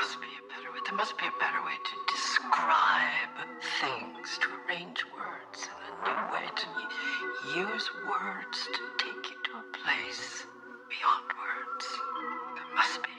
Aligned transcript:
must 0.00 0.20
be 0.20 0.26
a 0.26 0.42
better 0.48 0.70
way. 0.72 0.78
There 0.86 0.94
must 0.94 1.18
be 1.18 1.24
a 1.26 1.32
better 1.40 1.60
way 1.64 1.74
to 1.90 1.94
describe 2.14 3.34
things, 3.80 4.38
to 4.42 4.46
arrange 4.68 5.04
words 5.12 5.66
in 5.66 5.70
a 5.90 5.92
new 6.06 6.22
way, 6.32 6.46
to 6.54 6.66
use 7.58 7.86
words 8.06 8.58
to 8.74 8.80
take 8.96 9.24
you 9.30 9.36
to 9.46 9.52
a 9.58 9.64
place 9.82 10.46
beyond 10.88 11.26
words. 11.42 11.86
There 12.54 12.70
must 12.78 12.96
be. 13.02 13.16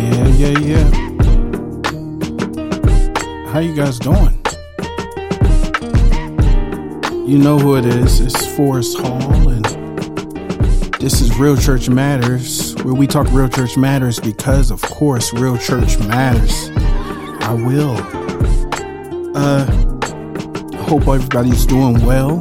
Yeah, 0.00 0.26
yeah, 0.42 0.56
yeah. 0.72 0.88
How 3.50 3.60
you 3.60 3.74
guys 3.74 3.98
doing? 3.98 4.36
You 7.28 7.38
know 7.38 7.58
who 7.58 7.76
it 7.76 7.84
is. 7.84 8.20
It's 8.20 8.46
Forrest 8.56 8.96
Hall, 8.98 9.48
and 9.50 9.85
this 10.98 11.20
is 11.20 11.38
Real 11.38 11.56
Church 11.56 11.88
Matters, 11.88 12.74
where 12.82 12.94
we 12.94 13.06
talk 13.06 13.30
Real 13.30 13.48
Church 13.48 13.76
Matters 13.76 14.18
because, 14.18 14.70
of 14.70 14.80
course, 14.82 15.32
Real 15.32 15.58
Church 15.58 15.98
Matters. 15.98 16.70
I 17.42 17.52
will. 17.52 17.96
Uh, 19.36 19.66
I 20.72 20.76
hope 20.76 21.06
everybody's 21.06 21.66
doing 21.66 22.04
well. 22.04 22.40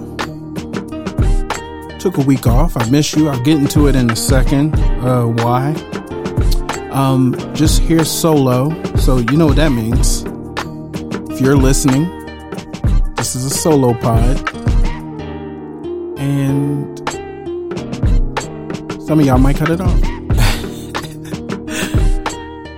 Took 1.99 2.17
a 2.17 2.23
week 2.25 2.47
off. 2.47 2.77
I 2.77 2.89
miss 2.89 3.13
you. 3.15 3.27
I'll 3.27 3.43
get 3.43 3.57
into 3.57 3.87
it 3.87 3.95
in 3.95 4.09
a 4.09 4.15
second. 4.15 4.75
Uh, 4.75 5.25
why? 5.25 5.73
Um, 6.91 7.35
just 7.53 7.81
here 7.81 8.05
solo, 8.05 8.69
so 8.95 9.17
you 9.17 9.37
know 9.37 9.47
what 9.47 9.57
that 9.57 9.71
means. 9.71 10.23
If 11.31 11.41
you're 11.41 11.57
listening, 11.57 12.05
this 13.15 13.35
is 13.35 13.45
a 13.45 13.49
solo 13.49 13.93
pod. 13.93 14.49
And 16.17 16.95
some 19.05 19.19
of 19.19 19.25
y'all 19.25 19.37
might 19.37 19.55
cut 19.55 19.69
it 19.69 19.79
off. 19.79 20.01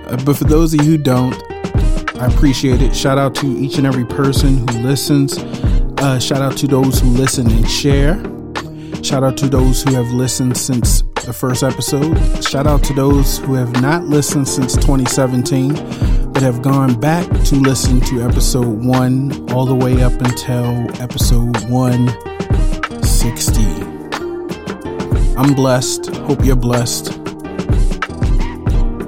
Uh, 0.08 0.16
but 0.24 0.36
for 0.36 0.44
those 0.44 0.72
of 0.74 0.84
you 0.84 0.92
who 0.92 0.98
don't, 0.98 1.34
I 2.16 2.26
appreciate 2.26 2.80
it. 2.82 2.94
Shout 2.94 3.18
out 3.18 3.34
to 3.36 3.46
each 3.46 3.78
and 3.78 3.86
every 3.86 4.04
person 4.04 4.68
who 4.68 4.80
listens. 4.80 5.38
Uh, 5.38 6.18
shout 6.18 6.42
out 6.42 6.56
to 6.58 6.66
those 6.66 7.00
who 7.00 7.08
listen 7.08 7.50
and 7.50 7.66
share. 7.68 8.22
Shout 9.02 9.24
out 9.24 9.38
to 9.38 9.48
those 9.48 9.82
who 9.82 9.94
have 9.94 10.12
listened 10.12 10.54
since 10.56 11.02
the 11.24 11.32
first 11.32 11.62
episode. 11.62 12.14
Shout 12.44 12.66
out 12.66 12.84
to 12.84 12.92
those 12.92 13.38
who 13.38 13.54
have 13.54 13.80
not 13.80 14.04
listened 14.04 14.46
since 14.48 14.74
2017, 14.74 15.72
but 16.32 16.42
have 16.42 16.60
gone 16.60 17.00
back 17.00 17.26
to 17.44 17.54
listen 17.54 18.02
to 18.02 18.20
episode 18.22 18.84
one 18.84 19.50
all 19.52 19.64
the 19.64 19.74
way 19.74 20.02
up 20.02 20.12
until 20.20 20.86
episode 21.02 21.56
160. 21.70 23.77
I'm 25.38 25.54
blessed. 25.54 26.06
Hope 26.16 26.44
you're 26.44 26.56
blessed. 26.56 27.16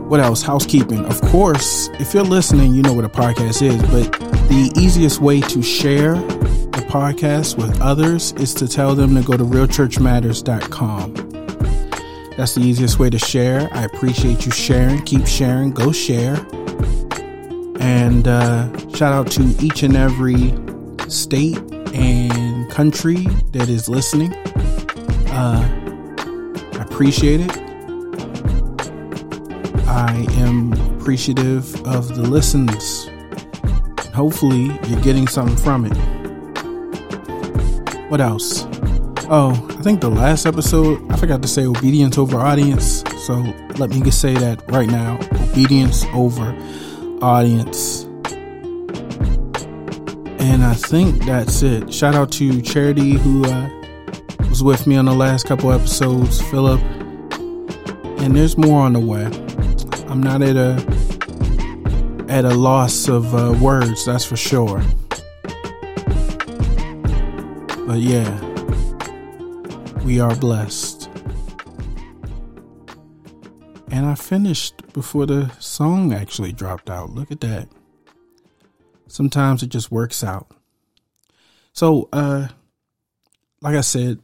What 0.09 0.20
else? 0.20 0.42
Housekeeping. 0.42 1.05
Of 1.06 1.20
course, 1.23 1.89
if 1.98 2.14
you're 2.14 2.23
listening, 2.23 2.73
you 2.73 2.83
know 2.83 2.92
what 2.92 3.05
a 3.05 3.09
podcast 3.09 3.62
is, 3.62 3.83
but 3.91 4.12
the 4.48 4.73
easiest 4.77 5.20
way 5.20 5.41
to 5.41 5.61
share 5.61 6.14
the 6.14 6.86
podcast 6.89 7.58
with 7.58 7.81
others 7.81 8.31
is 8.34 8.55
to 8.55 8.69
tell 8.69 8.95
them 8.95 9.17
to 9.17 9.23
go 9.23 9.36
to 9.36 9.42
realchurchmatters.com. 9.42 11.14
That's 12.36 12.55
the 12.55 12.61
easiest 12.61 13.01
way 13.01 13.11
to 13.11 13.19
share. 13.19 13.69
I 13.73 13.83
appreciate 13.83 14.47
you 14.47 14.53
sharing. 14.53 15.03
Keep 15.03 15.27
sharing. 15.27 15.73
Go 15.73 15.91
share. 15.91 16.36
And 17.81 18.28
uh, 18.28 18.70
shout 18.91 19.12
out 19.12 19.33
to 19.33 19.42
each 19.61 19.83
and 19.83 19.97
every 19.97 20.55
state 21.08 21.58
and 21.92 22.70
country 22.70 23.27
that 23.51 23.69
is 23.69 23.89
listening. 23.89 24.33
Uh, 25.33 25.80
appreciate 27.01 27.41
it. 27.41 27.51
I 29.89 30.27
am 30.33 30.75
appreciative 30.98 31.75
of 31.87 32.15
the 32.15 32.20
listens. 32.20 33.08
Hopefully, 34.13 34.67
you're 34.86 35.01
getting 35.01 35.27
something 35.27 35.57
from 35.57 35.86
it. 35.86 35.97
What 38.11 38.20
else? 38.20 38.67
Oh, 39.30 39.52
I 39.70 39.83
think 39.83 40.02
the 40.02 40.11
last 40.11 40.45
episode, 40.45 41.11
I 41.11 41.17
forgot 41.17 41.41
to 41.41 41.48
say 41.48 41.64
obedience 41.64 42.19
over 42.19 42.36
audience. 42.36 43.03
So 43.24 43.33
let 43.79 43.89
me 43.89 44.03
just 44.03 44.20
say 44.20 44.35
that 44.35 44.63
right 44.70 44.86
now 44.86 45.19
obedience 45.53 46.05
over 46.13 46.55
audience. 47.23 48.03
And 50.39 50.63
I 50.63 50.74
think 50.74 51.24
that's 51.24 51.63
it. 51.63 51.95
Shout 51.95 52.14
out 52.14 52.30
to 52.33 52.61
Charity 52.61 53.13
who 53.13 53.47
uh, 53.47 53.70
was 54.51 54.64
with 54.64 54.86
me 54.86 54.97
on 54.97 55.07
the 55.07 55.14
last 55.14 55.47
couple 55.47 55.73
episodes, 55.73 56.42
Philip. 56.51 56.99
And 58.23 58.36
there's 58.36 58.57
more 58.57 58.81
on 58.81 58.92
the 58.92 59.01
way. 59.01 59.25
I'm 60.08 60.23
not 60.23 60.42
at 60.42 60.57
a 60.57 60.75
at 62.29 62.45
a 62.45 62.55
loss 62.55 63.08
of 63.08 63.35
uh, 63.35 63.58
words, 63.61 64.05
that's 64.05 64.25
for 64.25 64.36
sure. 64.36 64.83
But 67.86 67.98
yeah, 67.98 68.41
we 70.05 70.20
are 70.20 70.35
blessed. 70.36 71.09
And 73.91 74.07
I 74.07 74.14
finished 74.14 74.92
before 74.92 75.27
the 75.27 75.51
song 75.59 76.13
actually 76.13 76.53
dropped 76.53 76.89
out. 76.89 77.11
Look 77.11 77.33
at 77.33 77.41
that. 77.41 77.69
Sometimes 79.09 79.64
it 79.64 79.70
just 79.70 79.91
works 79.91 80.23
out. 80.23 80.47
So, 81.73 82.09
uh, 82.13 82.48
like 83.61 83.75
I 83.75 83.80
said, 83.80 84.20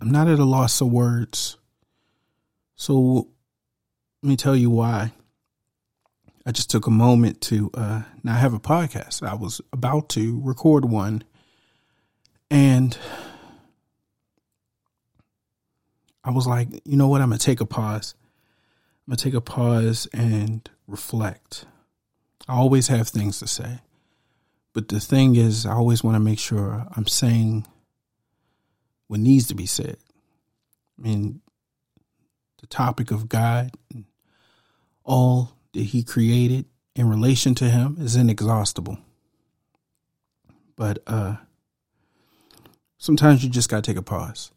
I'm 0.00 0.10
not 0.10 0.28
at 0.28 0.38
a 0.38 0.44
loss 0.44 0.80
of 0.80 0.88
words. 0.88 1.58
So 2.78 3.28
let 4.22 4.28
me 4.28 4.36
tell 4.36 4.56
you 4.56 4.70
why. 4.70 5.12
I 6.46 6.52
just 6.52 6.70
took 6.70 6.86
a 6.86 6.90
moment 6.90 7.40
to 7.42 7.70
uh, 7.74 8.02
now 8.22 8.34
have 8.34 8.54
a 8.54 8.60
podcast. 8.60 9.26
I 9.26 9.34
was 9.34 9.60
about 9.72 10.08
to 10.10 10.40
record 10.42 10.84
one, 10.86 11.24
and 12.50 12.96
I 16.24 16.30
was 16.30 16.46
like, 16.46 16.68
you 16.84 16.96
know 16.96 17.08
what? 17.08 17.20
I'm 17.20 17.28
gonna 17.28 17.38
take 17.38 17.60
a 17.60 17.66
pause. 17.66 18.14
I'm 19.06 19.10
gonna 19.10 19.16
take 19.16 19.34
a 19.34 19.40
pause 19.40 20.06
and 20.14 20.70
reflect. 20.86 21.66
I 22.46 22.54
always 22.54 22.88
have 22.88 23.08
things 23.08 23.40
to 23.40 23.48
say, 23.48 23.80
but 24.72 24.88
the 24.88 25.00
thing 25.00 25.34
is, 25.34 25.66
I 25.66 25.72
always 25.72 26.04
want 26.04 26.14
to 26.14 26.20
make 26.20 26.38
sure 26.38 26.86
I'm 26.96 27.08
saying 27.08 27.66
what 29.08 29.18
needs 29.20 29.48
to 29.48 29.54
be 29.54 29.66
said. 29.66 29.96
I 30.96 31.02
mean, 31.02 31.42
the 32.60 32.66
topic 32.66 33.10
of 33.10 33.28
God, 33.28 33.72
all 35.04 35.52
that 35.72 35.82
He 35.82 36.02
created 36.02 36.66
in 36.94 37.08
relation 37.08 37.54
to 37.56 37.64
Him 37.64 37.96
is 38.00 38.16
inexhaustible. 38.16 38.98
But 40.76 41.02
uh, 41.06 41.36
sometimes 42.98 43.42
you 43.42 43.50
just 43.50 43.68
got 43.68 43.82
to 43.82 43.90
take 43.90 43.96
a 43.98 44.02
pause 44.02 44.52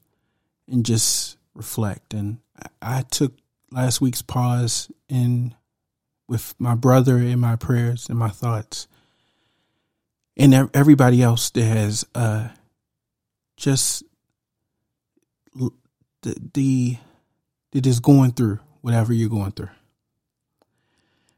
and 0.69 0.85
just 0.85 1.37
reflect. 1.53 2.13
And 2.13 2.39
I 2.81 3.03
took 3.03 3.33
last 3.71 4.01
week's 4.01 4.21
pause 4.21 4.91
in 5.09 5.55
with 6.27 6.53
my 6.59 6.75
brother 6.75 7.17
in 7.17 7.39
my 7.39 7.55
prayers 7.55 8.07
and 8.07 8.17
my 8.17 8.29
thoughts, 8.29 8.87
and 10.37 10.69
everybody 10.73 11.21
else 11.21 11.49
that 11.49 11.63
has 11.63 12.05
uh, 12.15 12.47
just 13.57 14.03
the, 16.21 16.35
the 16.53 16.97
that 17.71 17.85
is 17.85 17.99
going 17.99 18.31
through 18.31 18.59
whatever 18.81 19.13
you're 19.13 19.29
going 19.29 19.51
through. 19.51 19.69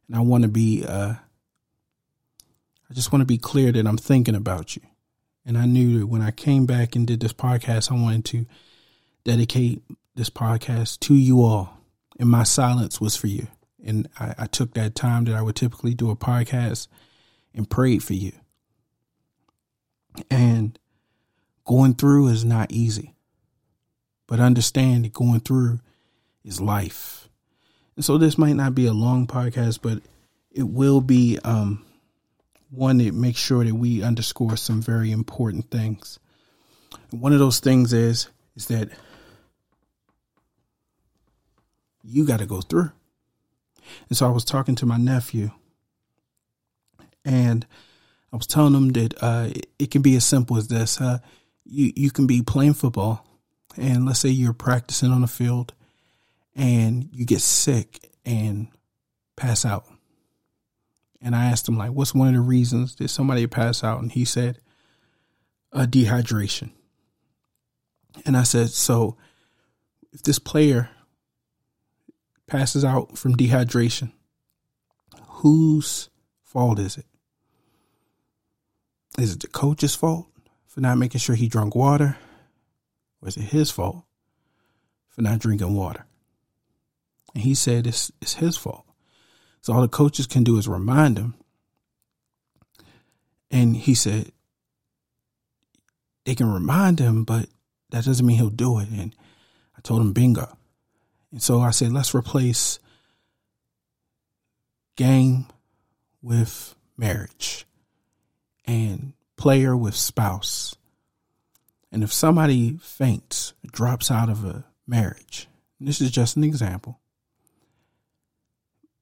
And 0.07 0.17
I 0.17 0.21
want 0.21 0.43
to 0.43 0.49
be, 0.49 0.85
uh, 0.85 1.13
I 2.89 2.93
just 2.93 3.11
want 3.11 3.21
to 3.21 3.25
be 3.27 3.37
clear 3.37 3.71
that 3.71 3.87
I'm 3.87 3.97
thinking 3.97 4.35
about 4.35 4.75
you. 4.75 4.81
And 5.45 5.57
I 5.57 5.65
knew 5.65 5.99
that 5.99 6.07
when 6.07 6.21
I 6.21 6.31
came 6.31 6.65
back 6.65 6.95
and 6.95 7.05
did 7.05 7.19
this 7.19 7.33
podcast, 7.33 7.91
I 7.91 7.95
wanted 7.95 8.25
to 8.25 8.45
dedicate 9.23 9.81
this 10.15 10.29
podcast 10.29 10.99
to 11.01 11.13
you 11.13 11.41
all. 11.41 11.77
And 12.19 12.29
my 12.29 12.43
silence 12.43 13.01
was 13.01 13.15
for 13.15 13.27
you. 13.27 13.47
And 13.83 14.07
I, 14.19 14.35
I 14.39 14.45
took 14.45 14.73
that 14.73 14.95
time 14.95 15.25
that 15.25 15.35
I 15.35 15.41
would 15.41 15.55
typically 15.55 15.93
do 15.93 16.09
a 16.09 16.15
podcast 16.15 16.87
and 17.53 17.69
prayed 17.69 18.03
for 18.03 18.13
you. 18.13 18.31
And 20.29 20.77
going 21.65 21.95
through 21.95 22.27
is 22.27 22.45
not 22.45 22.71
easy. 22.71 23.15
But 24.27 24.39
understand 24.39 25.05
that 25.05 25.13
going 25.13 25.41
through 25.41 25.79
is 26.43 26.61
life. 26.61 27.29
And 27.95 28.03
so 28.03 28.17
this 28.17 28.37
might 28.37 28.55
not 28.55 28.75
be 28.75 28.85
a 28.85 28.93
long 28.93 29.27
podcast, 29.27 29.79
but 29.81 30.01
it 30.51 30.63
will 30.63 31.01
be 31.01 31.39
um, 31.43 31.85
one 32.69 32.97
that 32.97 33.13
makes 33.13 33.39
sure 33.39 33.63
that 33.63 33.75
we 33.75 34.03
underscore 34.03 34.57
some 34.57 34.81
very 34.81 35.11
important 35.11 35.69
things. 35.69 36.19
And 37.11 37.21
one 37.21 37.33
of 37.33 37.39
those 37.39 37.59
things 37.59 37.93
is 37.93 38.27
is 38.55 38.67
that 38.67 38.89
you 42.03 42.25
got 42.25 42.39
to 42.39 42.45
go 42.45 42.61
through. 42.61 42.91
And 44.09 44.17
so 44.17 44.27
I 44.27 44.31
was 44.31 44.45
talking 44.45 44.75
to 44.75 44.85
my 44.85 44.97
nephew, 44.97 45.51
and 47.25 47.65
I 48.31 48.35
was 48.35 48.47
telling 48.47 48.73
him 48.73 48.89
that 48.93 49.13
uh, 49.21 49.49
it 49.77 49.91
can 49.91 50.01
be 50.01 50.15
as 50.15 50.25
simple 50.25 50.57
as 50.57 50.67
this. 50.67 50.99
Uh, 50.99 51.19
you 51.65 51.91
you 51.95 52.11
can 52.11 52.27
be 52.27 52.41
playing 52.41 52.73
football, 52.73 53.25
and 53.77 54.05
let's 54.05 54.19
say 54.19 54.29
you're 54.29 54.53
practicing 54.53 55.11
on 55.11 55.21
the 55.21 55.27
field, 55.27 55.73
and 56.55 57.09
you 57.11 57.25
get 57.25 57.41
sick 57.41 58.11
and 58.25 58.67
pass 59.35 59.65
out. 59.65 59.85
And 61.21 61.35
I 61.35 61.45
asked 61.45 61.67
him, 61.67 61.77
like, 61.77 61.91
what's 61.91 62.13
one 62.13 62.27
of 62.27 62.33
the 62.33 62.41
reasons 62.41 62.95
that 62.95 63.07
somebody 63.07 63.47
pass 63.47 63.83
out? 63.83 64.01
And 64.01 64.11
he 64.11 64.25
said, 64.25 64.59
uh, 65.71 65.85
dehydration. 65.89 66.71
And 68.25 68.37
I 68.37 68.43
said, 68.43 68.69
so 68.69 69.17
if 70.11 70.21
this 70.21 70.37
player 70.37 70.89
passes 72.45 72.85
out 72.85 73.17
from 73.17 73.35
dehydration, 73.35 74.11
whose 75.27 76.09
fault 76.43 76.77
is 76.77 76.97
it? 76.97 77.05
Is 79.17 79.33
it 79.33 79.41
the 79.41 79.47
coach's 79.47 79.95
fault 79.95 80.27
for 80.67 80.81
not 80.81 80.97
making 80.97 81.19
sure 81.19 81.35
he 81.35 81.47
drank 81.47 81.75
water? 81.75 82.17
Or 83.21 83.29
is 83.29 83.37
it 83.37 83.43
his 83.43 83.71
fault 83.71 84.03
for 85.09 85.21
not 85.21 85.39
drinking 85.39 85.73
water? 85.73 86.05
And 87.33 87.43
he 87.43 87.55
said 87.55 87.87
it's, 87.87 88.11
it's 88.21 88.35
his 88.35 88.57
fault. 88.57 88.85
So 89.61 89.73
all 89.73 89.81
the 89.81 89.87
coaches 89.87 90.27
can 90.27 90.43
do 90.43 90.57
is 90.57 90.67
remind 90.67 91.17
him. 91.17 91.35
And 93.49 93.75
he 93.75 93.95
said 93.95 94.31
they 96.25 96.35
can 96.35 96.51
remind 96.51 96.99
him, 96.99 97.23
but 97.23 97.47
that 97.89 98.05
doesn't 98.05 98.25
mean 98.25 98.37
he'll 98.37 98.49
do 98.49 98.79
it. 98.79 98.89
And 98.89 99.15
I 99.77 99.81
told 99.81 100.01
him 100.01 100.13
bingo. 100.13 100.57
And 101.31 101.41
so 101.41 101.61
I 101.61 101.71
said, 101.71 101.91
let's 101.91 102.13
replace 102.13 102.79
game 104.95 105.47
with 106.21 106.75
marriage 106.97 107.65
and 108.65 109.13
player 109.35 109.75
with 109.75 109.95
spouse. 109.95 110.75
And 111.91 112.03
if 112.03 112.13
somebody 112.13 112.77
faints, 112.81 113.53
drops 113.65 114.09
out 114.09 114.29
of 114.29 114.43
a 114.43 114.65
marriage, 114.87 115.47
this 115.79 116.01
is 116.01 116.11
just 116.11 116.37
an 116.37 116.43
example, 116.43 116.99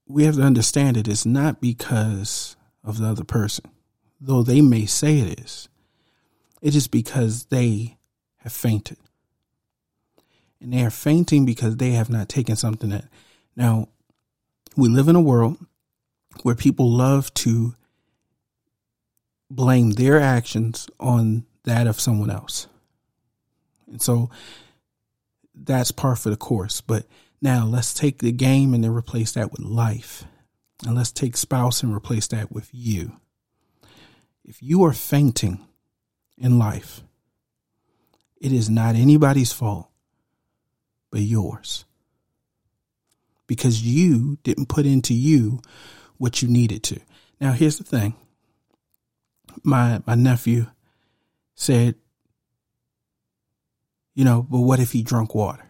we 0.08 0.26
have 0.26 0.36
to 0.36 0.42
understand 0.42 0.98
it 0.98 1.08
is 1.08 1.26
not 1.26 1.62
because 1.62 2.56
of 2.84 2.98
the 2.98 3.08
other 3.08 3.24
person, 3.24 3.66
though 4.20 4.44
they 4.44 4.62
may 4.62 4.86
say 4.86 5.20
it 5.20 5.40
is. 5.40 5.70
It 6.62 6.76
is 6.76 6.88
because 6.88 7.46
they 7.46 7.98
have 8.38 8.54
fainted. 8.54 8.98
And 10.60 10.74
they 10.74 10.84
are 10.84 10.92
fainting 10.92 11.46
because 11.46 11.78
they 11.78 11.92
have 11.92 12.10
not 12.10 12.30
taken 12.30 12.56
something 12.56 12.90
that. 12.90 13.06
Now, 13.56 13.90
we 14.78 14.90
live 14.90 15.08
in 15.08 15.16
a 15.16 15.22
world 15.22 15.58
where 16.44 16.56
people 16.56 16.90
love 16.90 17.34
to 17.36 17.76
blame 19.50 19.92
their 19.92 20.20
actions 20.20 20.88
on 21.00 21.46
that 21.64 21.88
of 21.88 22.00
someone 22.00 22.30
else. 22.30 22.68
And 23.88 24.02
so 24.02 24.30
that's 25.54 25.92
par 25.92 26.16
for 26.16 26.30
the 26.30 26.38
course. 26.38 26.80
But 26.82 27.06
now 27.42 27.66
let's 27.66 27.94
take 27.94 28.20
the 28.20 28.32
game 28.32 28.74
and 28.74 28.84
then 28.84 28.94
replace 28.94 29.32
that 29.34 29.52
with 29.52 29.62
life. 29.62 30.26
And 30.86 30.96
let's 30.96 31.12
take 31.12 31.38
spouse 31.38 31.84
and 31.84 31.94
replace 31.94 32.28
that 32.28 32.52
with 32.52 32.70
you. 32.72 33.18
If 34.44 34.62
you 34.62 34.84
are 34.84 34.94
fainting 34.94 35.66
in 36.38 36.58
life, 36.58 37.02
it 38.40 38.52
is 38.52 38.70
not 38.70 38.96
anybody's 38.96 39.52
fault 39.52 39.88
but 41.12 41.22
yours. 41.22 41.86
Because 43.46 43.84
you 43.84 44.38
didn't 44.44 44.70
put 44.70 44.86
into 44.86 45.14
you 45.14 45.62
what 46.18 46.42
you 46.42 46.48
needed 46.48 46.84
to. 46.84 47.00
Now 47.40 47.52
here's 47.52 47.78
the 47.78 47.84
thing. 47.84 48.16
My 49.64 50.02
my 50.08 50.16
nephew 50.16 50.68
said, 51.54 51.96
you 54.16 54.24
know, 54.24 54.42
but 54.50 54.62
what 54.62 54.80
if 54.80 54.94
he 54.94 55.04
drunk 55.04 55.36
water? 55.36 55.64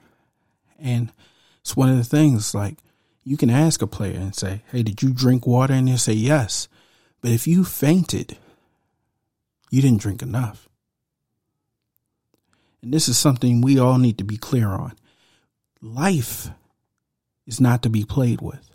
And 0.80 1.12
it's 1.62 1.76
one 1.76 1.90
of 1.90 1.98
the 1.98 2.04
things 2.04 2.54
like 2.54 2.78
you 3.24 3.38
can 3.38 3.50
ask 3.50 3.82
a 3.82 3.88
player 3.88 4.18
and 4.18 4.36
say, 4.36 4.64
Hey, 4.72 4.84
did 4.84 5.02
you 5.02 5.14
drink 5.14 5.46
water? 5.46 5.74
And 5.74 5.88
they'll 5.88 5.98
say 5.98 6.14
yes. 6.14 6.68
But 7.22 7.32
if 7.32 7.48
you 7.48 7.64
fainted, 7.64 8.38
you 9.70 9.82
didn't 9.82 10.02
drink 10.02 10.22
enough. 10.22 10.68
And 12.82 12.94
this 12.94 13.08
is 13.08 13.18
something 13.18 13.62
we 13.62 13.78
all 13.78 14.00
need 14.00 14.18
to 14.18 14.24
be 14.24 14.38
clear 14.38 14.70
on. 14.70 14.94
Life 15.82 16.50
is 17.46 17.62
not 17.62 17.84
to 17.84 17.90
be 17.90 18.04
played 18.04 18.42
with. 18.42 18.72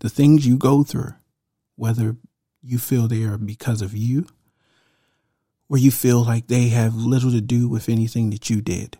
The 0.00 0.08
things 0.08 0.46
you 0.46 0.56
go 0.56 0.84
through, 0.84 1.14
whether 1.76 2.16
you 2.62 2.78
feel 2.78 3.08
they 3.08 3.24
are 3.24 3.36
because 3.36 3.82
of 3.82 3.94
you 3.94 4.26
or 5.68 5.76
you 5.76 5.90
feel 5.90 6.24
like 6.24 6.46
they 6.46 6.68
have 6.68 6.94
little 6.94 7.30
to 7.30 7.40
do 7.40 7.68
with 7.68 7.88
anything 7.88 8.30
that 8.30 8.48
you 8.48 8.62
did, 8.62 8.96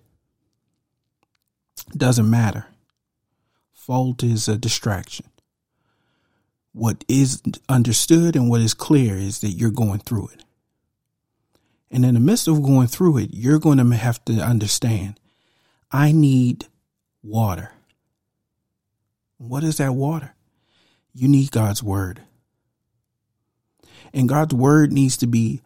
doesn't 1.97 2.29
matter. 2.29 2.67
Fault 3.73 4.23
is 4.23 4.49
a 4.49 4.59
distraction. 4.59 5.27
What 6.73 7.05
is 7.09 7.43
understood 7.69 8.37
and 8.37 8.49
what 8.49 8.61
is 8.61 8.75
clear 8.75 9.17
is 9.17 9.41
that 9.41 9.51
you're 9.51 9.71
going 9.71 10.01
through 10.01 10.29
it. 10.29 10.45
And 11.91 12.05
in 12.05 12.15
the 12.15 12.21
midst 12.21 12.49
of 12.49 12.63
going 12.63 12.87
through 12.87 13.19
it, 13.19 13.31
you're 13.33 13.59
going 13.59 13.79
to 13.79 13.97
have 13.97 14.25
to 14.27 14.35
understand 14.35 15.19
I 15.91 16.13
need 16.13 16.67
water. 17.23 17.73
What 19.39 19.65
is 19.65 19.79
that 19.79 19.95
water? 19.95 20.35
You 21.15 21.29
need 21.29 21.51
God's 21.51 21.83
word. 21.83 22.23
And 24.13 24.29
God's 24.29 24.55
word 24.55 24.93
needs 24.93 25.17
to 25.19 25.27
be 25.27 25.63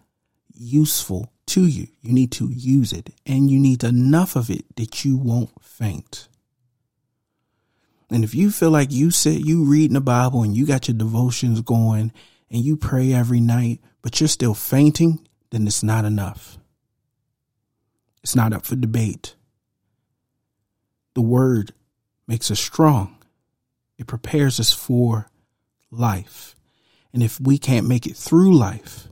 useful 0.54 1.32
to 1.52 1.66
you. 1.66 1.88
You 2.00 2.12
need 2.14 2.32
to 2.32 2.48
use 2.48 2.92
it 2.92 3.10
and 3.26 3.50
you 3.50 3.58
need 3.58 3.84
enough 3.84 4.36
of 4.36 4.50
it 4.50 4.64
that 4.76 5.04
you 5.04 5.18
won't 5.18 5.50
faint. 5.62 6.28
And 8.10 8.24
if 8.24 8.34
you 8.34 8.50
feel 8.50 8.70
like 8.70 8.90
you 8.90 9.10
sit, 9.10 9.44
you 9.44 9.64
reading 9.64 9.94
the 9.94 10.00
Bible 10.00 10.42
and 10.42 10.56
you 10.56 10.66
got 10.66 10.88
your 10.88 10.96
devotions 10.96 11.60
going 11.60 12.12
and 12.50 12.64
you 12.64 12.76
pray 12.76 13.12
every 13.12 13.40
night, 13.40 13.80
but 14.00 14.18
you're 14.18 14.28
still 14.28 14.54
fainting, 14.54 15.26
then 15.50 15.66
it's 15.66 15.82
not 15.82 16.06
enough. 16.06 16.56
It's 18.22 18.36
not 18.36 18.54
up 18.54 18.64
for 18.64 18.76
debate. 18.76 19.34
The 21.14 21.20
word 21.20 21.74
makes 22.26 22.50
us 22.50 22.60
strong. 22.60 23.18
It 23.98 24.06
prepares 24.06 24.58
us 24.58 24.72
for 24.72 25.28
life. 25.90 26.56
And 27.12 27.22
if 27.22 27.38
we 27.38 27.58
can't 27.58 27.88
make 27.88 28.06
it 28.06 28.16
through 28.16 28.56
life, 28.56 29.08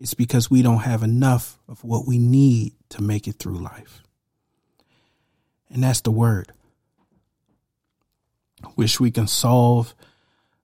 it's 0.00 0.14
because 0.14 0.50
we 0.50 0.62
don't 0.62 0.78
have 0.78 1.02
enough 1.02 1.58
of 1.68 1.84
what 1.84 2.06
we 2.06 2.18
need 2.18 2.72
to 2.88 3.02
make 3.02 3.28
it 3.28 3.34
through 3.38 3.58
life. 3.58 4.02
And 5.68 5.84
that's 5.84 6.00
the 6.00 6.10
word. 6.10 6.52
Wish 8.76 8.98
we 8.98 9.10
can 9.10 9.26
solve 9.26 9.94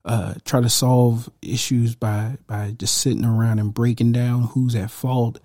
uh, 0.07 0.35
try 0.45 0.61
to 0.61 0.69
solve 0.69 1.29
issues 1.43 1.97
by 1.97 2.39
by 2.47 2.71
just 2.79 2.99
sitting 2.99 3.25
around 3.25 3.59
and 3.59 3.75
breaking 3.75 4.13
down 4.13 4.45
who's 4.45 4.77
at 4.77 4.91
fault 4.91 5.41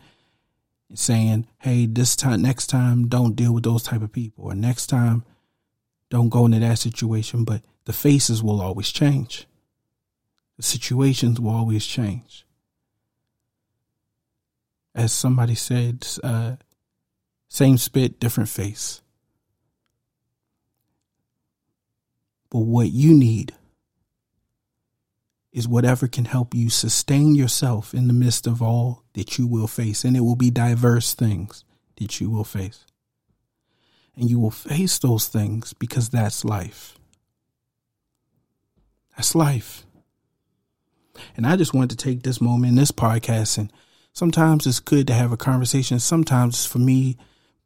and 0.87 0.99
saying, 0.99 1.47
"Hey, 1.57 1.87
this 1.87 2.15
time, 2.15 2.43
next 2.43 2.67
time, 2.67 3.07
don't 3.07 3.35
deal 3.35 3.53
with 3.53 3.63
those 3.63 3.81
type 3.81 4.03
of 4.03 4.11
people, 4.11 4.45
or 4.45 4.53
next 4.53 4.85
time, 4.85 5.23
don't 6.11 6.29
go 6.29 6.45
into 6.45 6.59
that 6.59 6.77
situation." 6.77 7.43
But 7.43 7.63
the 7.85 7.93
faces 7.93 8.43
will 8.43 8.61
always 8.61 8.91
change. 8.91 9.47
The 10.57 10.63
situations 10.63 11.39
will 11.39 11.49
always 11.49 11.83
change. 11.83 12.45
As 14.93 15.13
somebody 15.13 15.55
said, 15.55 16.05
uh, 16.23 16.57
same 17.47 17.77
spit, 17.77 18.19
different 18.19 18.49
face. 18.49 19.01
But 22.49 22.59
what 22.59 22.91
you 22.91 23.17
need 23.17 23.53
is 25.53 25.67
whatever 25.67 26.07
can 26.07 26.25
help 26.25 26.53
you 26.53 26.69
sustain 26.69 27.35
yourself 27.35 27.93
in 27.93 28.07
the 28.07 28.13
midst 28.13 28.47
of 28.47 28.61
all 28.61 29.03
that 29.13 29.37
you 29.37 29.47
will 29.47 29.67
face. 29.67 30.03
And 30.03 30.15
it 30.15 30.21
will 30.21 30.35
be 30.35 30.49
diverse 30.49 31.13
things 31.13 31.63
that 31.97 32.19
you 32.19 32.29
will 32.29 32.43
face. 32.43 32.85
And 34.15 34.29
you 34.29 34.39
will 34.39 34.51
face 34.51 34.99
those 34.99 35.27
things 35.27 35.73
because 35.73 36.09
that's 36.09 36.45
life. 36.45 36.97
That's 39.15 39.35
life. 39.35 39.85
And 41.35 41.45
I 41.45 41.55
just 41.55 41.73
wanted 41.73 41.97
to 41.97 42.03
take 42.03 42.23
this 42.23 42.41
moment 42.41 42.71
in 42.71 42.75
this 42.75 42.91
podcast 42.91 43.57
and 43.57 43.71
sometimes 44.13 44.67
it's 44.67 44.79
good 44.79 45.07
to 45.07 45.13
have 45.13 45.31
a 45.31 45.37
conversation. 45.37 45.99
Sometimes 45.99 46.65
for 46.65 46.79
me, 46.79 47.17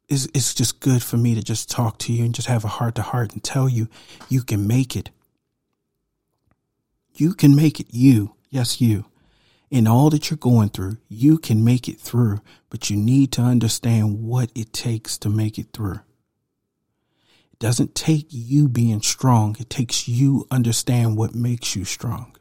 it's, 0.08 0.28
it's 0.34 0.54
just 0.54 0.80
good 0.80 1.02
for 1.02 1.18
me 1.18 1.36
to 1.36 1.44
just 1.44 1.70
talk 1.70 1.98
to 2.00 2.14
you 2.14 2.26
and 2.26 2.36
just 2.36 2.48
have 2.48 2.64
a 2.64 2.70
heart 2.70 2.96
to 2.96 3.02
heart 3.02 3.34
and 3.34 3.44
tell 3.44 3.68
you 3.68 3.88
you 4.30 4.44
can 4.44 4.68
make 4.68 4.96
it. 4.96 5.10
You 7.14 7.34
can 7.34 7.56
make 7.56 7.80
it. 7.80 7.88
You. 7.92 8.36
Yes, 8.50 8.82
you. 8.82 9.06
In 9.72 9.88
all 9.88 10.10
that 10.12 10.30
you're 10.30 10.38
going 10.38 10.70
through, 10.70 10.98
you 11.10 11.38
can 11.38 11.64
make 11.64 11.90
it 11.90 12.00
through, 12.00 12.40
but 12.70 12.90
you 12.90 12.98
need 12.98 13.32
to 13.34 13.42
understand 13.42 14.22
what 14.22 14.52
it 14.54 14.74
takes 14.74 15.18
to 15.20 15.30
make 15.30 15.58
it 15.58 15.68
through. 15.74 16.00
It 17.52 17.60
doesn't 17.60 17.96
take 17.96 18.28
you 18.30 18.70
being 18.70 19.02
strong. 19.02 19.56
It 19.60 19.70
takes 19.70 20.08
you 20.08 20.46
understand 20.52 21.18
what 21.18 21.34
makes 21.34 21.76
you 21.76 21.84
strong. 21.84 22.36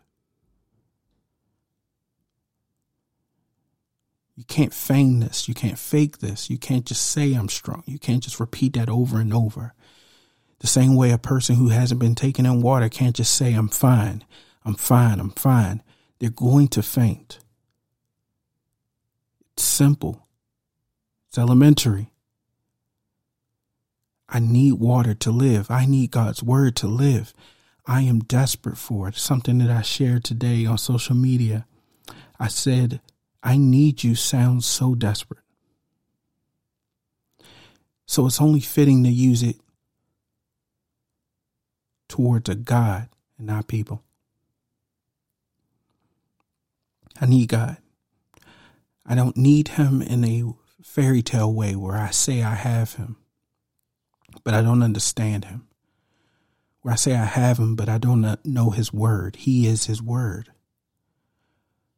You 4.37 4.45
can't 4.45 4.75
feign 4.75 5.21
this. 5.21 5.49
You 5.49 5.55
can't 5.55 5.79
fake 5.79 6.19
this. 6.19 6.51
You 6.51 6.59
can't 6.59 6.85
just 6.85 7.11
say 7.11 7.35
I'm 7.35 7.49
strong. 7.49 7.85
You 7.87 7.99
can't 7.99 8.23
just 8.23 8.41
repeat 8.41 8.73
that 8.75 8.89
over 8.89 9.21
and 9.21 9.33
over. 9.33 9.75
The 10.61 10.67
same 10.67 10.95
way 10.97 11.11
a 11.11 11.19
person 11.19 11.57
who 11.57 11.69
hasn't 11.69 12.01
been 12.01 12.15
taken 12.15 12.47
in 12.47 12.63
water 12.63 12.89
can't 12.89 13.15
just 13.15 13.35
say, 13.35 13.53
I'm 13.53 13.69
fine, 13.69 14.25
I'm 14.65 14.75
fine, 14.75 15.21
I'm 15.21 15.31
fine. 15.31 15.83
They're 16.19 16.31
going 16.31 16.69
to 16.69 16.83
faint. 16.83 17.39
It's 19.53 19.63
simple. 19.63 20.27
It's 21.29 21.39
elementary. 21.39 22.11
I 24.29 24.41
need 24.41 24.75
water 24.75 25.15
to 25.15 25.31
live. 25.31 25.71
I 25.71 25.87
need 25.87 26.11
God's 26.11 26.43
word 26.43 26.77
to 26.77 26.89
live. 26.89 27.35
I 27.87 28.01
am 28.03 28.21
desperate 28.21 28.79
for 28.79 29.09
it. 29.09 29.17
Something 29.17 29.59
that 29.59 29.71
I 29.71 29.83
shared 29.83 30.25
today 30.25 30.65
on 30.65 30.79
social 30.79 31.15
media. 31.15 31.67
I 32.41 32.49
said, 32.49 33.01
I 33.45 33.59
need 33.59 34.03
you 34.03 34.15
sounds 34.15 34.65
so 34.65 34.95
desperate. 34.95 35.45
So 38.07 38.27
it's 38.27 38.41
only 38.41 38.61
fitting 38.61 39.05
to 39.05 39.11
use 39.11 39.43
it 39.43 39.57
towards 42.09 42.49
a 42.49 42.55
God 42.55 43.09
and 43.37 43.47
not 43.47 43.69
people. 43.69 44.03
I 47.21 47.27
need 47.27 47.49
God. 47.51 47.77
I 49.07 49.15
don't 49.15 49.37
need 49.37 49.69
him 49.69 50.01
in 50.01 50.25
a 50.25 50.45
fairy 50.83 51.23
tale 51.23 51.53
way 51.53 51.77
where 51.77 51.97
I 51.99 52.11
say 52.11 52.43
I 52.43 52.55
have 52.55 52.95
him, 52.95 53.17
but 54.43 54.55
I 54.55 54.63
don't 54.63 54.83
understand 54.83 55.45
him. 55.45 55.67
Where 56.81 56.93
I 56.93 56.97
say 56.97 57.15
I 57.15 57.25
have 57.25 57.59
him, 57.59 57.77
but 57.77 57.89
I 57.89 57.99
don't 57.99 58.39
know 58.45 58.71
his 58.71 58.93
word. 58.93 59.37
He 59.37 59.67
is 59.67 59.85
his 59.85 60.03
word. 60.03 60.51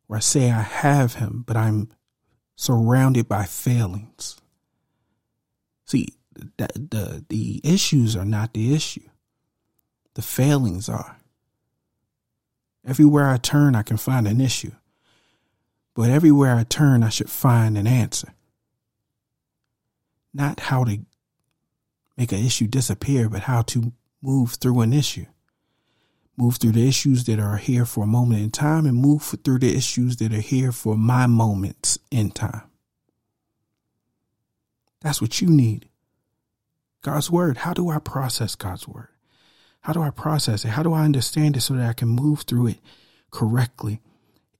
Where 0.06 0.18
I 0.18 0.20
say 0.20 0.50
I 0.50 0.62
have 0.62 1.14
him, 1.14 1.44
but 1.46 1.56
I'm 1.56 1.90
surrounded 2.54 3.28
by 3.28 3.44
failings. 3.44 4.40
See, 5.84 6.08
the, 6.34 6.68
the, 6.75 7.25
the 7.28 7.60
issues 7.64 8.16
are 8.16 8.25
not 8.25 8.54
the 8.54 8.75
issue. 8.75 9.08
The 10.14 10.22
failings 10.22 10.88
are. 10.88 11.18
Everywhere 12.86 13.28
I 13.28 13.36
turn, 13.36 13.75
I 13.75 13.82
can 13.82 13.96
find 13.96 14.28
an 14.28 14.40
issue. 14.40 14.72
But 15.94 16.10
everywhere 16.10 16.54
I 16.54 16.64
turn, 16.64 17.02
I 17.02 17.08
should 17.08 17.30
find 17.30 17.76
an 17.76 17.86
answer. 17.86 18.34
Not 20.32 20.60
how 20.60 20.84
to 20.84 21.00
make 22.16 22.32
an 22.32 22.44
issue 22.44 22.66
disappear, 22.66 23.28
but 23.28 23.42
how 23.42 23.62
to 23.62 23.92
move 24.22 24.52
through 24.52 24.80
an 24.82 24.92
issue. 24.92 25.26
Move 26.36 26.56
through 26.56 26.72
the 26.72 26.86
issues 26.86 27.24
that 27.24 27.40
are 27.40 27.56
here 27.56 27.86
for 27.86 28.04
a 28.04 28.06
moment 28.08 28.42
in 28.42 28.50
time 28.50 28.84
and 28.84 28.96
move 28.96 29.22
through 29.22 29.58
the 29.58 29.74
issues 29.74 30.16
that 30.16 30.32
are 30.32 30.40
here 30.40 30.70
for 30.70 30.96
my 30.96 31.26
moments 31.26 31.98
in 32.10 32.30
time. 32.30 32.62
That's 35.00 35.22
what 35.22 35.40
you 35.40 35.48
need. 35.48 35.88
God's 37.02 37.30
word. 37.30 37.58
How 37.58 37.72
do 37.72 37.88
I 37.88 37.98
process 37.98 38.54
God's 38.54 38.86
word? 38.86 39.08
How 39.80 39.92
do 39.92 40.02
I 40.02 40.10
process 40.10 40.64
it? 40.64 40.68
How 40.68 40.82
do 40.82 40.92
I 40.92 41.04
understand 41.04 41.56
it 41.56 41.60
so 41.60 41.74
that 41.74 41.88
I 41.88 41.92
can 41.92 42.08
move 42.08 42.40
through 42.42 42.66
it 42.66 42.78
correctly 43.30 44.00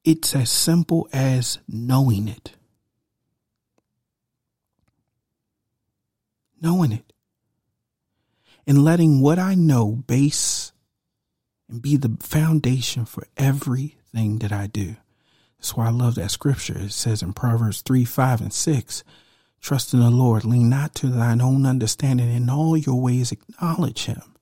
it's 0.07 0.37
as 0.37 0.51
simple 0.51 1.09
as 1.13 1.59
knowing 1.69 2.29
it. 2.29 2.53
Knowing 6.63 6.93
it. 6.93 7.13
And 8.69 8.85
letting 8.85 9.21
what 9.21 9.41
I 9.41 9.57
know 9.57 9.91
base 10.07 10.66
and 11.69 11.83
be 11.83 11.97
the 11.97 12.17
foundation 12.21 13.05
for 13.05 13.27
everything 13.37 14.39
that 14.39 14.53
I 14.53 14.67
do. 14.67 14.97
That's 15.59 15.77
why 15.77 15.87
I 15.87 15.91
love 15.91 16.15
that 16.17 16.31
scripture. 16.31 16.79
It 16.79 16.93
says 16.93 17.23
in 17.23 17.33
Proverbs 17.33 17.83
3, 17.83 18.05
5, 18.05 18.41
and 18.41 18.53
6 18.53 19.05
Trust 19.61 19.95
in 19.95 20.01
the 20.01 20.11
Lord, 20.11 20.45
lean 20.45 20.69
not 20.69 20.95
to 20.97 21.09
thine 21.09 21.41
own 21.41 21.67
understanding, 21.67 22.31
in 22.31 22.49
all 22.49 22.77
your 22.77 23.01
ways 23.01 23.33
acknowledge 23.33 24.05
him, 24.05 24.37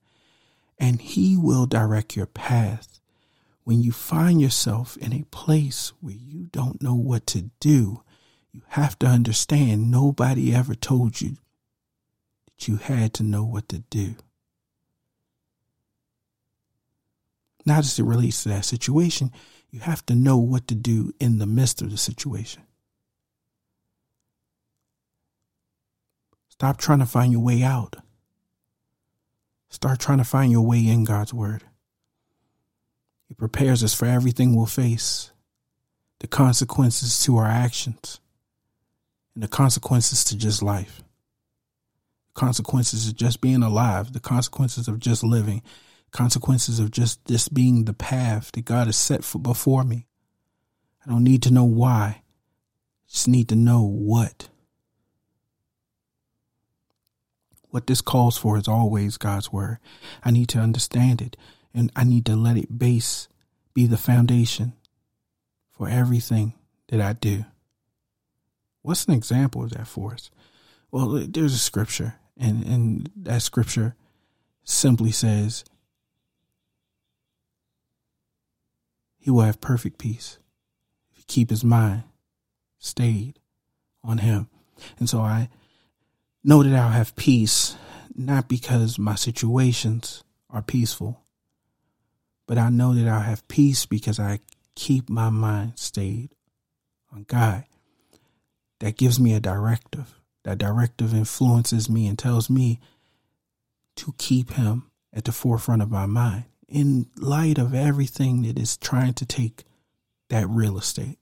and 0.78 1.00
he 1.00 1.36
will 1.36 1.66
direct 1.66 2.16
your 2.16 2.26
path 2.26 2.94
when 3.64 3.82
you 3.82 3.92
find 3.92 4.40
yourself 4.40 4.96
in 4.98 5.12
a 5.12 5.24
place 5.30 5.92
where 6.00 6.14
you 6.14 6.48
don't 6.52 6.82
know 6.82 6.94
what 6.94 7.26
to 7.28 7.50
do, 7.60 8.02
you 8.52 8.62
have 8.68 8.98
to 9.00 9.06
understand 9.06 9.90
nobody 9.90 10.54
ever 10.54 10.74
told 10.74 11.20
you 11.20 11.38
that 12.44 12.68
you 12.68 12.76
had 12.76 13.14
to 13.14 13.22
know 13.22 13.42
what 13.42 13.68
to 13.70 13.78
do. 13.78 14.14
Not 17.64 17.80
as 17.80 17.98
it 17.98 18.04
relates 18.04 18.42
to 18.42 18.50
that 18.50 18.64
situation, 18.64 19.32
you 19.70 19.80
have 19.80 20.04
to 20.06 20.14
know 20.14 20.36
what 20.36 20.68
to 20.68 20.74
do 20.74 21.12
in 21.18 21.38
the 21.38 21.46
midst 21.46 21.82
of 21.82 21.90
the 21.90 21.96
situation. 21.96 22.62
Stop 26.48 26.76
trying 26.76 27.00
to 27.00 27.06
find 27.06 27.32
your 27.32 27.42
way 27.42 27.62
out. 27.62 27.96
Start 29.70 29.98
trying 29.98 30.18
to 30.18 30.24
find 30.24 30.52
your 30.52 30.64
way 30.64 30.86
in 30.86 31.02
God's 31.04 31.34
Word. 31.34 31.64
It 33.28 33.36
prepares 33.36 33.82
us 33.82 33.92
for 33.92 34.06
everything 34.06 34.54
we'll 34.54 34.66
face, 34.66 35.32
the 36.20 36.28
consequences 36.28 37.20
to 37.24 37.36
our 37.38 37.46
actions, 37.46 38.20
and 39.34 39.42
the 39.42 39.48
consequences 39.48 40.22
to 40.24 40.36
just 40.36 40.62
life. 40.62 41.02
The 42.34 42.40
consequences 42.40 43.08
of 43.08 43.16
just 43.16 43.40
being 43.40 43.64
alive, 43.64 44.12
the 44.12 44.20
consequences 44.20 44.86
of 44.86 45.00
just 45.00 45.24
living, 45.24 45.62
consequences 46.14 46.78
of 46.78 46.90
just 46.90 47.22
this 47.26 47.48
being 47.48 47.84
the 47.84 47.92
path 47.92 48.50
that 48.52 48.64
God 48.64 48.86
has 48.86 48.96
set 48.96 49.24
for 49.24 49.38
before 49.38 49.84
me. 49.84 50.06
I 51.04 51.10
don't 51.10 51.24
need 51.24 51.42
to 51.42 51.52
know 51.52 51.64
why. 51.64 52.22
I 52.22 53.10
just 53.10 53.28
need 53.28 53.50
to 53.50 53.56
know 53.56 53.82
what. 53.82 54.48
What 57.68 57.88
this 57.88 58.00
calls 58.00 58.38
for 58.38 58.56
is 58.56 58.68
always 58.68 59.18
God's 59.18 59.52
word. 59.52 59.78
I 60.24 60.30
need 60.30 60.48
to 60.50 60.60
understand 60.60 61.20
it 61.20 61.36
and 61.74 61.90
I 61.96 62.04
need 62.04 62.24
to 62.26 62.36
let 62.36 62.56
it 62.56 62.78
base 62.78 63.28
be 63.74 63.86
the 63.86 63.98
foundation 63.98 64.74
for 65.72 65.88
everything 65.88 66.54
that 66.88 67.00
I 67.00 67.12
do. 67.12 67.44
What's 68.82 69.06
an 69.06 69.14
example 69.14 69.64
of 69.64 69.70
that 69.70 69.88
for 69.88 70.12
us? 70.12 70.30
Well, 70.92 71.26
there's 71.28 71.54
a 71.54 71.58
scripture, 71.58 72.14
and, 72.36 72.64
and 72.64 73.10
that 73.16 73.42
scripture 73.42 73.96
simply 74.62 75.10
says, 75.10 75.64
He 79.24 79.30
will 79.30 79.40
have 79.44 79.58
perfect 79.58 79.96
peace 79.96 80.36
if 81.10 81.16
he 81.16 81.24
keep 81.26 81.48
his 81.48 81.64
mind 81.64 82.02
stayed 82.78 83.38
on 84.02 84.18
him. 84.18 84.50
And 84.98 85.08
so 85.08 85.20
I 85.20 85.48
know 86.44 86.62
that 86.62 86.78
I'll 86.78 86.90
have 86.90 87.16
peace, 87.16 87.74
not 88.14 88.50
because 88.50 88.98
my 88.98 89.14
situations 89.14 90.24
are 90.50 90.60
peaceful, 90.60 91.22
but 92.46 92.58
I 92.58 92.68
know 92.68 92.92
that 92.92 93.08
I'll 93.08 93.22
have 93.22 93.48
peace 93.48 93.86
because 93.86 94.20
I 94.20 94.40
keep 94.74 95.08
my 95.08 95.30
mind 95.30 95.78
stayed 95.78 96.34
on 97.10 97.24
God. 97.26 97.64
That 98.80 98.98
gives 98.98 99.18
me 99.18 99.32
a 99.32 99.40
directive. 99.40 100.20
That 100.42 100.58
directive 100.58 101.14
influences 101.14 101.88
me 101.88 102.08
and 102.08 102.18
tells 102.18 102.50
me 102.50 102.78
to 103.96 104.14
keep 104.18 104.50
Him 104.50 104.90
at 105.14 105.24
the 105.24 105.32
forefront 105.32 105.80
of 105.80 105.90
my 105.90 106.04
mind 106.04 106.44
in 106.68 107.06
light 107.16 107.58
of 107.58 107.74
everything 107.74 108.42
that 108.42 108.58
is 108.58 108.76
trying 108.76 109.14
to 109.14 109.26
take 109.26 109.64
that 110.30 110.48
real 110.48 110.78
estate. 110.78 111.18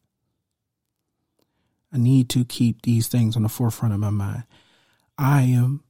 I 1.93 1.99
need 1.99 2.29
to 2.31 2.45
keep 2.45 2.83
these 2.83 3.09
things 3.09 3.37
on 3.37 3.43
the 3.43 3.49
forefront 3.49 3.93
of 3.95 4.01
my 4.01 4.11
mind. 4.11 4.45
I 5.19 5.43
am 5.43 5.83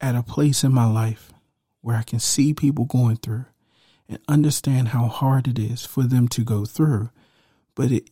at 0.00 0.14
a 0.14 0.22
place 0.22 0.62
in 0.62 0.72
my 0.72 0.86
life 0.86 1.32
where 1.80 1.96
I 1.96 2.02
can 2.02 2.20
see 2.20 2.54
people 2.54 2.84
going 2.84 3.16
through 3.16 3.46
and 4.08 4.18
understand 4.28 4.88
how 4.88 5.06
hard 5.06 5.48
it 5.48 5.58
is 5.58 5.84
for 5.84 6.02
them 6.04 6.28
to 6.28 6.44
go 6.44 6.64
through. 6.64 7.10
But 7.74 7.92
it, 7.92 8.10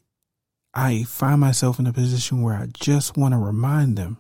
I 0.75 1.05
find 1.05 1.41
myself 1.41 1.79
in 1.79 1.87
a 1.87 1.93
position 1.93 2.43
where 2.43 2.55
I 2.55 2.67
just 2.73 3.17
want 3.17 3.35
to 3.35 3.39
remind 3.39 3.97
them 3.97 4.19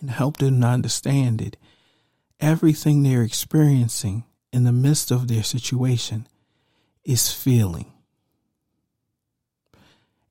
and 0.00 0.10
help 0.10 0.38
them 0.38 0.60
to 0.60 0.66
understand 0.66 1.40
it. 1.40 1.56
Everything 2.40 3.02
they're 3.02 3.22
experiencing 3.22 4.24
in 4.52 4.64
the 4.64 4.72
midst 4.72 5.10
of 5.10 5.28
their 5.28 5.42
situation 5.42 6.26
is 7.04 7.32
feeling. 7.32 7.92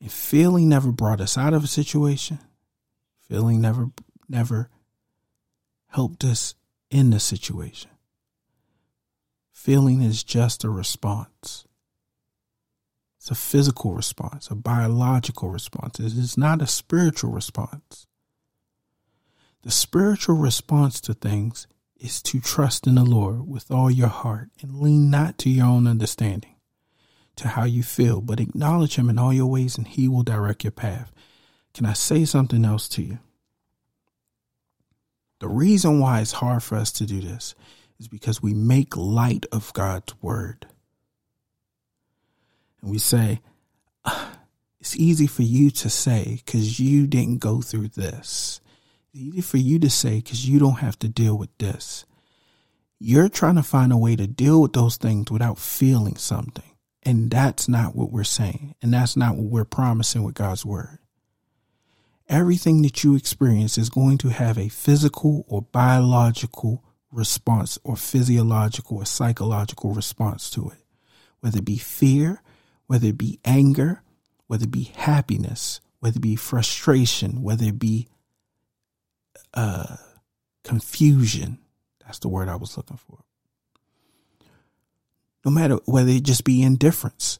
And 0.02 0.12
feeling 0.12 0.70
never 0.70 0.92
brought 0.92 1.22
us 1.22 1.38
out 1.38 1.54
of 1.54 1.64
a 1.64 1.68
situation. 1.68 2.40
Feeling 3.28 3.62
never 3.62 3.92
never 4.28 4.70
helped 5.88 6.24
us 6.24 6.56
in 6.90 7.10
the 7.10 7.20
situation. 7.20 7.92
Feeling 9.52 10.02
is 10.02 10.24
just 10.24 10.64
a 10.64 10.70
response. 10.70 11.66
It's 13.18 13.30
a 13.30 13.36
physical 13.36 13.94
response, 13.94 14.48
a 14.50 14.56
biological 14.56 15.50
response. 15.50 16.00
It 16.00 16.06
is 16.06 16.38
not 16.38 16.62
a 16.62 16.68
spiritual 16.68 17.32
response. 17.32 18.08
The 19.64 19.72
spiritual 19.72 20.38
response 20.38 21.02
to 21.02 21.14
things 21.14 21.68
is 22.00 22.22
to 22.24 22.40
trust 22.40 22.88
in 22.88 22.96
the 22.96 23.04
Lord 23.04 23.48
with 23.48 23.70
all 23.70 23.92
your 23.92 24.08
heart 24.08 24.50
and 24.62 24.80
lean 24.80 25.10
not 25.10 25.38
to 25.40 25.50
your 25.50 25.66
own 25.68 25.88
understanding, 25.88 26.56
to 27.36 27.50
how 27.50 27.66
you 27.66 27.84
feel, 27.84 28.22
but 28.22 28.40
acknowledge 28.40 28.96
Him 28.96 29.10
in 29.10 29.20
all 29.20 29.34
your 29.34 29.48
ways 29.48 29.78
and 29.78 29.88
He 29.88 30.08
will 30.08 30.24
direct 30.24 30.64
your 30.64 30.72
path. 30.72 31.12
Can 31.74 31.86
I 31.86 31.94
say 31.94 32.26
something 32.26 32.66
else 32.66 32.88
to 32.90 33.04
you? 33.04 33.20
The 35.40 35.48
reason 35.48 36.00
why 36.00 36.22
it's 36.22 36.34
hard 36.34 36.64
for 36.64 36.76
us 36.76 36.92
to 36.94 37.06
do 37.06 37.22
this 37.22 37.56
is 38.00 38.08
because 38.08 38.42
we 38.42 38.54
make 38.54 38.96
light 38.96 39.46
of 39.52 39.74
God's 39.74 40.14
word. 40.22 40.68
And 42.82 42.92
we 42.92 42.98
say, 42.98 43.42
ah, 44.06 44.40
it's 44.80 44.96
easy 44.96 45.28
for 45.28 45.44
you 45.44 45.70
to 45.72 45.90
say 45.90 46.42
because 46.46 46.80
you 46.80 47.08
didn't 47.08 47.40
go 47.40 47.62
through 47.62 47.90
this. 47.90 48.62
Easy 49.12 49.42
for 49.42 49.58
you 49.58 49.80
to 49.80 49.90
say 49.90 50.18
because 50.18 50.48
you 50.48 50.60
don't 50.60 50.80
have 50.80 51.00
to 51.00 51.10
deal 51.10 51.38
with 51.38 51.56
this. 51.58 52.06
You're 53.00 53.30
trying 53.30 53.56
to 53.56 53.64
find 53.64 53.92
a 53.92 53.98
way 53.98 54.16
to 54.16 54.28
deal 54.28 54.62
with 54.62 54.74
those 54.74 54.98
things 54.98 55.32
without 55.32 55.58
feeling 55.58 56.16
something. 56.16 56.64
And 57.04 57.32
that's 57.32 57.68
not 57.68 57.96
what 57.96 58.12
we're 58.12 58.24
saying. 58.24 58.76
And 58.82 58.94
that's 58.94 59.16
not 59.16 59.36
what 59.36 59.50
we're 59.50 59.66
promising 59.66 60.24
with 60.24 60.36
God's 60.36 60.66
word. 60.66 61.00
Everything 62.28 62.84
that 62.84 63.04
you 63.04 63.16
experience 63.16 63.78
is 63.78 63.90
going 63.90 64.20
to 64.20 64.30
have 64.30 64.58
a 64.58 64.70
physical 64.70 65.46
or 65.48 65.64
biological 65.64 66.84
response 67.12 67.80
or 67.84 67.96
physiological 67.96 68.98
or 68.98 69.06
psychological 69.06 69.94
response 69.94 70.52
to 70.52 70.70
it, 70.70 70.84
whether 71.40 71.58
it 71.58 71.66
be 71.66 71.78
fear, 71.78 72.44
whether 72.86 73.08
it 73.08 73.18
be 73.18 73.40
anger, 73.44 74.04
whether 74.46 74.66
it 74.66 74.72
be 74.72 74.92
happiness, 74.96 75.82
whether 76.00 76.18
it 76.18 76.22
be 76.22 76.36
frustration, 76.36 77.42
whether 77.42 77.66
it 77.66 77.80
be 77.80 78.08
uh, 79.54 79.98
confusion. 80.64 81.60
That's 82.06 82.20
the 82.20 82.30
word 82.30 82.50
I 82.50 82.56
was 82.56 82.78
looking 82.78 82.98
for. 82.98 83.20
No 85.46 85.52
matter 85.52 85.80
whether 85.86 86.10
it 86.10 86.24
just 86.24 86.44
be 86.44 86.62
indifference, 86.62 87.40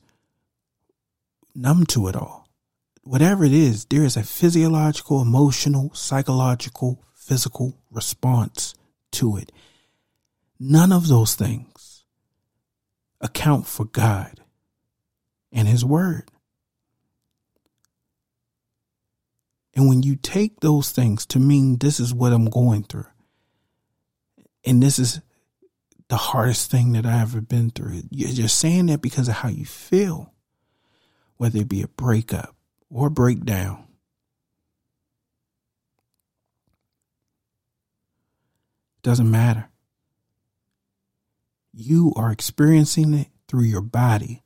numb 1.54 1.86
to 1.88 2.08
it 2.08 2.16
all. 2.16 2.48
Whatever 3.04 3.44
it 3.44 3.54
is, 3.54 3.86
there 3.86 4.04
is 4.04 4.16
a 4.16 4.24
physiological, 4.24 5.22
emotional, 5.22 5.92
psychological, 5.94 7.04
physical 7.14 7.78
response 7.92 8.76
to 9.12 9.38
it. 9.38 9.52
None 10.60 10.92
of 10.92 11.08
those 11.08 11.36
things 11.36 12.04
account 13.22 13.68
for 13.68 13.86
God 13.86 14.42
and 15.52 15.68
His 15.68 15.84
Word. 15.84 16.30
And 19.76 19.88
when 19.88 20.04
you 20.04 20.16
take 20.16 20.60
those 20.60 20.92
things 20.92 21.26
to 21.28 21.40
mean 21.40 21.78
this 21.78 22.00
is 22.00 22.14
what 22.14 22.34
I'm 22.34 22.50
going 22.50 22.84
through, 22.84 23.08
and 24.66 24.82
this 24.82 25.00
is 25.00 25.22
the 26.10 26.18
hardest 26.18 26.72
thing 26.72 26.94
that 26.94 27.06
I 27.06 27.22
ever 27.22 27.40
been 27.40 27.70
through, 27.70 28.02
you're 28.10 28.32
just 28.32 28.58
saying 28.58 28.88
that 28.88 29.02
because 29.02 29.28
of 29.28 29.36
how 29.36 29.50
you 29.50 29.66
feel, 29.66 30.34
whether 31.38 31.60
it 31.60 31.70
be 31.70 31.82
a 31.82 31.88
breakup 31.88 32.56
or 32.90 33.08
a 33.08 33.12
breakdown. 33.12 33.86
It 38.98 39.04
doesn't 39.04 39.30
matter. 39.30 39.70
You 41.72 42.12
are 42.18 42.32
experiencing 42.32 43.14
it 43.14 43.28
through 43.48 43.64
your 43.64 43.82
body, 43.82 44.42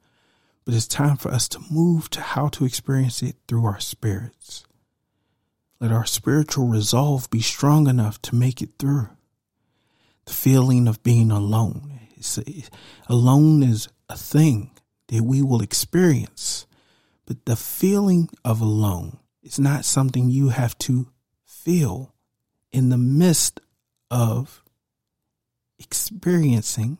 but 0.65 0.75
it's 0.75 0.87
time 0.87 1.17
for 1.17 1.31
us 1.31 1.47
to 1.49 1.59
move 1.71 2.09
to 2.11 2.21
how 2.21 2.49
to 2.49 2.65
experience 2.65 3.23
it 3.23 3.37
through 3.47 3.65
our 3.65 3.79
spirits. 3.79 4.65
Let 5.83 5.91
our 5.91 6.05
spiritual 6.05 6.67
resolve 6.67 7.29
be 7.29 7.41
strong 7.41 7.89
enough 7.89 8.21
to 8.21 8.35
make 8.35 8.61
it 8.61 8.69
through. 8.79 9.09
The 10.23 10.31
feeling 10.31 10.87
of 10.87 11.03
being 11.03 11.29
alone. 11.29 11.99
Alone 13.07 13.61
is 13.61 13.89
a 14.07 14.15
thing 14.15 14.71
that 15.09 15.23
we 15.23 15.41
will 15.41 15.61
experience, 15.61 16.67
but 17.25 17.43
the 17.43 17.57
feeling 17.57 18.29
of 18.45 18.61
alone 18.61 19.17
is 19.41 19.59
not 19.59 19.83
something 19.83 20.29
you 20.29 20.49
have 20.49 20.77
to 20.77 21.09
feel 21.43 22.13
in 22.71 22.87
the 22.87 22.97
midst 22.97 23.59
of 24.09 24.63
experiencing 25.77 26.97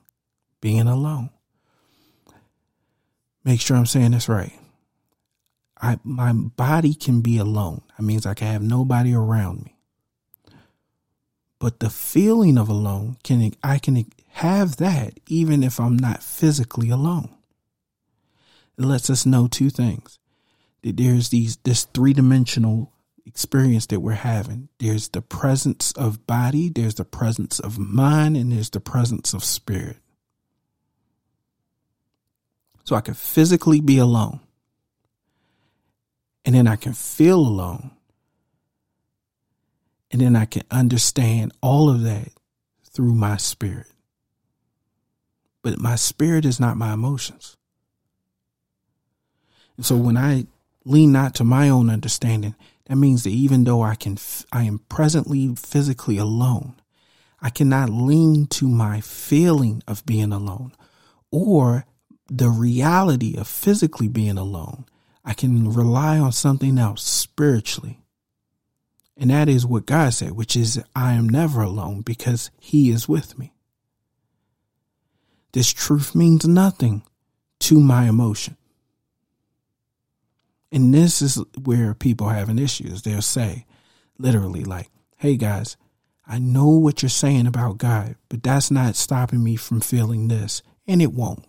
being 0.59 0.89
alone. 0.89 1.29
Make 3.45 3.61
sure 3.61 3.77
I'm 3.77 3.85
saying 3.85 4.11
this 4.11 4.27
right. 4.27 4.59
I 5.81 5.99
my 6.03 6.33
body 6.33 6.93
can 6.93 7.21
be 7.21 7.37
alone. 7.37 7.81
Means 8.03 8.25
I 8.25 8.33
can 8.33 8.47
have 8.47 8.61
nobody 8.61 9.13
around 9.13 9.63
me. 9.63 9.75
But 11.59 11.79
the 11.79 11.89
feeling 11.89 12.57
of 12.57 12.67
alone 12.67 13.17
can 13.23 13.53
I 13.63 13.79
can 13.79 14.05
have 14.27 14.77
that 14.77 15.19
even 15.27 15.63
if 15.63 15.79
I'm 15.79 15.95
not 15.95 16.21
physically 16.21 16.89
alone. 16.89 17.29
It 18.77 18.83
lets 18.83 19.09
us 19.09 19.25
know 19.25 19.47
two 19.47 19.69
things. 19.69 20.19
That 20.81 20.97
there's 20.97 21.29
these 21.29 21.57
this 21.63 21.85
three 21.85 22.11
dimensional 22.13 22.91
experience 23.25 23.85
that 23.87 24.01
we're 24.01 24.11
having. 24.11 24.67
There's 24.79 25.09
the 25.09 25.21
presence 25.21 25.93
of 25.93 26.27
body, 26.27 26.69
there's 26.69 26.95
the 26.95 27.05
presence 27.05 27.59
of 27.59 27.79
mind, 27.79 28.35
and 28.35 28.51
there's 28.51 28.69
the 28.69 28.81
presence 28.81 29.33
of 29.33 29.43
spirit. 29.43 29.97
So 32.83 32.97
I 32.97 33.01
can 33.01 33.13
physically 33.13 33.79
be 33.79 33.97
alone. 33.97 34.41
And 36.45 36.55
then 36.55 36.67
I 36.67 36.75
can 36.75 36.93
feel 36.93 37.39
alone. 37.39 37.91
And 40.11 40.21
then 40.21 40.35
I 40.35 40.45
can 40.45 40.63
understand 40.69 41.53
all 41.61 41.89
of 41.89 42.03
that 42.03 42.29
through 42.83 43.15
my 43.15 43.37
spirit. 43.37 43.87
But 45.61 45.79
my 45.79 45.95
spirit 45.95 46.45
is 46.45 46.59
not 46.59 46.77
my 46.77 46.93
emotions. 46.93 47.57
And 49.77 49.85
so 49.85 49.95
when 49.95 50.17
I 50.17 50.45
lean 50.85 51.11
not 51.11 51.33
to 51.35 51.43
my 51.43 51.69
own 51.69 51.89
understanding, 51.89 52.55
that 52.85 52.97
means 52.97 53.23
that 53.23 53.31
even 53.31 53.63
though 53.63 53.81
I 53.81 53.95
can, 53.95 54.17
I 54.51 54.63
am 54.63 54.79
presently 54.89 55.55
physically 55.55 56.17
alone, 56.17 56.75
I 57.41 57.49
cannot 57.49 57.89
lean 57.89 58.47
to 58.47 58.67
my 58.67 59.01
feeling 59.01 59.81
of 59.87 60.05
being 60.05 60.31
alone 60.31 60.73
or 61.31 61.85
the 62.27 62.49
reality 62.49 63.35
of 63.35 63.47
physically 63.47 64.07
being 64.07 64.37
alone 64.37 64.85
I 65.25 65.33
can 65.33 65.71
rely 65.71 66.19
on 66.19 66.31
something 66.31 66.77
else 66.77 67.03
spiritually. 67.03 67.99
And 69.15 69.29
that 69.29 69.47
is 69.47 69.65
what 69.65 69.85
God 69.85 70.13
said, 70.13 70.31
which 70.31 70.55
is, 70.55 70.83
I 70.95 71.13
am 71.13 71.29
never 71.29 71.61
alone 71.61 72.01
because 72.01 72.51
He 72.59 72.89
is 72.89 73.07
with 73.07 73.37
me. 73.37 73.53
This 75.51 75.71
truth 75.71 76.15
means 76.15 76.47
nothing 76.47 77.03
to 77.59 77.79
my 77.79 78.09
emotion. 78.09 78.57
And 80.71 80.91
this 80.93 81.21
is 81.21 81.39
where 81.63 81.93
people 81.93 82.29
have 82.29 82.49
an 82.49 82.57
issue. 82.57 82.89
They'll 82.89 83.21
say, 83.21 83.65
literally, 84.17 84.63
like, 84.63 84.89
hey 85.17 85.37
guys, 85.37 85.77
I 86.25 86.39
know 86.39 86.69
what 86.69 87.03
you're 87.03 87.09
saying 87.09 87.45
about 87.45 87.77
God, 87.77 88.15
but 88.29 88.41
that's 88.41 88.71
not 88.71 88.95
stopping 88.95 89.43
me 89.43 89.55
from 89.55 89.81
feeling 89.81 90.27
this. 90.27 90.63
And 90.87 91.01
it 91.01 91.13
won't. 91.13 91.45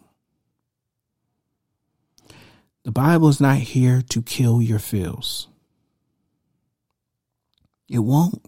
The 2.85 2.93
Bible 2.93 3.29
is 3.29 3.41
not 3.41 3.57
here 3.57 4.03
to 4.11 4.23
kill 4.23 4.61
your 4.61 4.79
feels. 4.79 5.49
It 7.89 8.01
won't. 8.01 8.47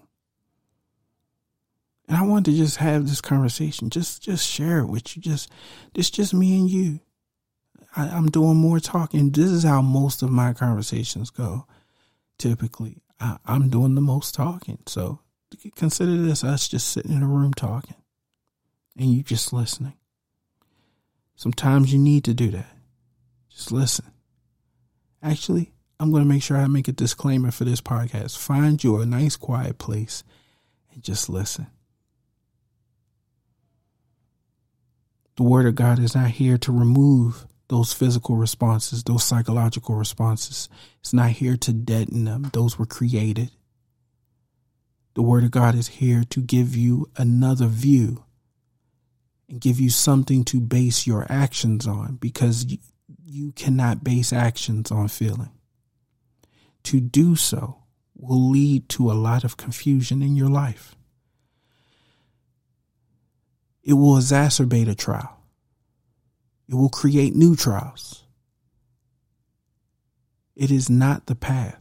And 2.06 2.16
I 2.16 2.22
want 2.22 2.46
to 2.46 2.52
just 2.52 2.76
have 2.76 3.08
this 3.08 3.20
conversation. 3.20 3.90
Just 3.90 4.22
just 4.22 4.46
share 4.46 4.78
it 4.78 4.86
with 4.86 5.16
you. 5.16 5.22
Just 5.22 5.50
it's 5.94 6.10
just 6.10 6.34
me 6.34 6.58
and 6.58 6.70
you. 6.70 7.00
I, 7.96 8.08
I'm 8.08 8.28
doing 8.28 8.56
more 8.56 8.78
talking. 8.78 9.30
This 9.30 9.50
is 9.50 9.64
how 9.64 9.82
most 9.82 10.22
of 10.22 10.30
my 10.30 10.52
conversations 10.52 11.30
go. 11.30 11.66
Typically, 12.38 13.02
I, 13.18 13.38
I'm 13.46 13.70
doing 13.70 13.94
the 13.94 14.00
most 14.00 14.34
talking. 14.34 14.78
So 14.86 15.20
consider 15.74 16.16
this 16.16 16.44
us 16.44 16.68
just 16.68 16.90
sitting 16.90 17.12
in 17.12 17.22
a 17.22 17.28
room 17.28 17.54
talking, 17.54 17.96
and 18.96 19.10
you 19.10 19.22
just 19.22 19.52
listening. 19.52 19.94
Sometimes 21.34 21.92
you 21.92 21.98
need 21.98 22.24
to 22.24 22.34
do 22.34 22.50
that. 22.50 22.76
Just 23.50 23.72
listen. 23.72 24.04
Actually, 25.22 25.72
I'm 25.98 26.10
going 26.10 26.22
to 26.22 26.28
make 26.28 26.42
sure 26.42 26.56
I 26.56 26.66
make 26.66 26.88
a 26.88 26.92
disclaimer 26.92 27.50
for 27.50 27.64
this 27.64 27.80
podcast. 27.80 28.36
Find 28.38 28.82
you 28.82 29.00
a 29.00 29.06
nice, 29.06 29.36
quiet 29.36 29.78
place 29.78 30.24
and 30.92 31.02
just 31.02 31.28
listen. 31.28 31.68
The 35.36 35.42
Word 35.42 35.66
of 35.66 35.74
God 35.74 35.98
is 35.98 36.14
not 36.14 36.30
here 36.30 36.56
to 36.58 36.72
remove 36.72 37.46
those 37.68 37.92
physical 37.92 38.36
responses, 38.36 39.02
those 39.02 39.24
psychological 39.24 39.94
responses. 39.94 40.68
It's 41.00 41.12
not 41.12 41.30
here 41.30 41.56
to 41.58 41.72
deaden 41.72 42.24
them. 42.24 42.50
Those 42.52 42.78
were 42.78 42.86
created. 42.86 43.50
The 45.14 45.22
Word 45.22 45.44
of 45.44 45.50
God 45.50 45.74
is 45.74 45.88
here 45.88 46.24
to 46.30 46.40
give 46.40 46.76
you 46.76 47.10
another 47.16 47.66
view 47.66 48.24
and 49.48 49.60
give 49.60 49.80
you 49.80 49.90
something 49.90 50.44
to 50.44 50.60
base 50.60 51.06
your 51.06 51.26
actions 51.28 51.86
on 51.86 52.16
because 52.16 52.66
you 53.28 53.50
cannot 53.52 54.04
base 54.04 54.32
actions 54.32 54.92
on 54.92 55.08
feeling. 55.08 55.50
To 56.84 57.00
do 57.00 57.34
so 57.34 57.82
will 58.14 58.50
lead 58.50 58.88
to 58.90 59.10
a 59.10 59.14
lot 59.14 59.42
of 59.42 59.56
confusion 59.56 60.22
in 60.22 60.36
your 60.36 60.48
life. 60.48 60.94
It 63.82 63.94
will 63.94 64.14
exacerbate 64.14 64.88
a 64.88 64.94
trial. 64.94 65.40
It 66.68 66.74
will 66.74 66.88
create 66.88 67.34
new 67.34 67.56
trials. 67.56 68.24
It 70.54 70.70
is 70.70 70.88
not 70.88 71.26
the 71.26 71.34
path. 71.34 71.80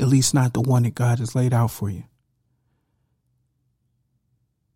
At 0.00 0.08
least 0.08 0.32
not 0.32 0.54
the 0.54 0.60
one 0.62 0.84
that 0.84 0.94
God 0.94 1.18
has 1.18 1.34
laid 1.34 1.52
out 1.52 1.70
for 1.70 1.90
you. 1.90 2.04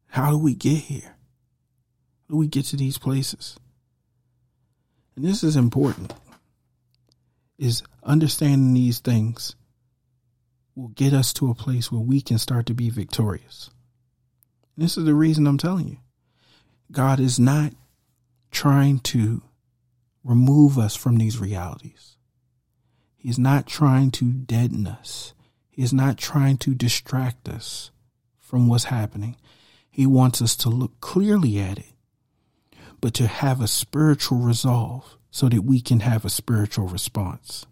How 0.08 0.30
do 0.30 0.38
we 0.38 0.54
get 0.54 0.82
here? 0.82 1.15
We 2.28 2.48
get 2.48 2.66
to 2.66 2.76
these 2.76 2.98
places? 2.98 3.58
And 5.14 5.24
this 5.24 5.42
is 5.42 5.56
important. 5.56 6.12
Is 7.58 7.82
understanding 8.02 8.74
these 8.74 8.98
things 8.98 9.56
will 10.74 10.88
get 10.88 11.12
us 11.12 11.32
to 11.32 11.50
a 11.50 11.54
place 11.54 11.90
where 11.90 12.00
we 12.00 12.20
can 12.20 12.38
start 12.38 12.66
to 12.66 12.74
be 12.74 12.90
victorious. 12.90 13.70
And 14.76 14.84
this 14.84 14.98
is 14.98 15.04
the 15.04 15.14
reason 15.14 15.46
I'm 15.46 15.56
telling 15.56 15.88
you. 15.88 15.96
God 16.92 17.18
is 17.18 17.40
not 17.40 17.72
trying 18.50 18.98
to 19.00 19.42
remove 20.22 20.78
us 20.78 20.94
from 20.94 21.16
these 21.16 21.38
realities. 21.38 22.16
He's 23.16 23.38
not 23.38 23.66
trying 23.66 24.10
to 24.12 24.32
deaden 24.32 24.86
us. 24.86 25.32
He 25.70 25.82
is 25.82 25.92
not 25.92 26.18
trying 26.18 26.58
to 26.58 26.74
distract 26.74 27.48
us 27.48 27.90
from 28.38 28.68
what's 28.68 28.84
happening. 28.84 29.36
He 29.90 30.06
wants 30.06 30.40
us 30.40 30.54
to 30.56 30.68
look 30.68 31.00
clearly 31.00 31.58
at 31.58 31.78
it, 31.78 31.92
but 33.06 33.14
to 33.14 33.28
have 33.28 33.60
a 33.60 33.68
spiritual 33.68 34.38
resolve 34.38 35.16
so 35.30 35.48
that 35.48 35.62
we 35.62 35.80
can 35.80 36.00
have 36.00 36.24
a 36.24 36.28
spiritual 36.28 36.88
response. 36.88 37.64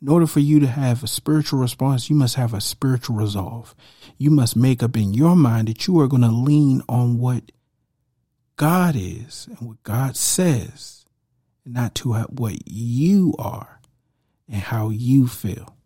In 0.00 0.08
order 0.08 0.26
for 0.26 0.40
you 0.40 0.58
to 0.58 0.66
have 0.66 1.04
a 1.04 1.06
spiritual 1.06 1.58
response, 1.58 2.08
you 2.08 2.16
must 2.16 2.36
have 2.36 2.54
a 2.54 2.62
spiritual 2.62 3.16
resolve. 3.16 3.74
You 4.16 4.30
must 4.30 4.56
make 4.56 4.82
up 4.82 4.96
in 4.96 5.12
your 5.12 5.36
mind 5.36 5.68
that 5.68 5.86
you 5.86 6.00
are 6.00 6.08
going 6.08 6.22
to 6.22 6.30
lean 6.30 6.80
on 6.88 7.18
what 7.18 7.52
God 8.56 8.94
is 8.96 9.48
and 9.50 9.68
what 9.68 9.82
God 9.82 10.16
says, 10.16 11.04
and 11.66 11.74
not 11.74 11.94
to 11.96 12.14
what 12.14 12.66
you 12.66 13.34
are 13.38 13.82
and 14.48 14.62
how 14.62 14.88
you 14.88 15.26
feel. 15.26 15.76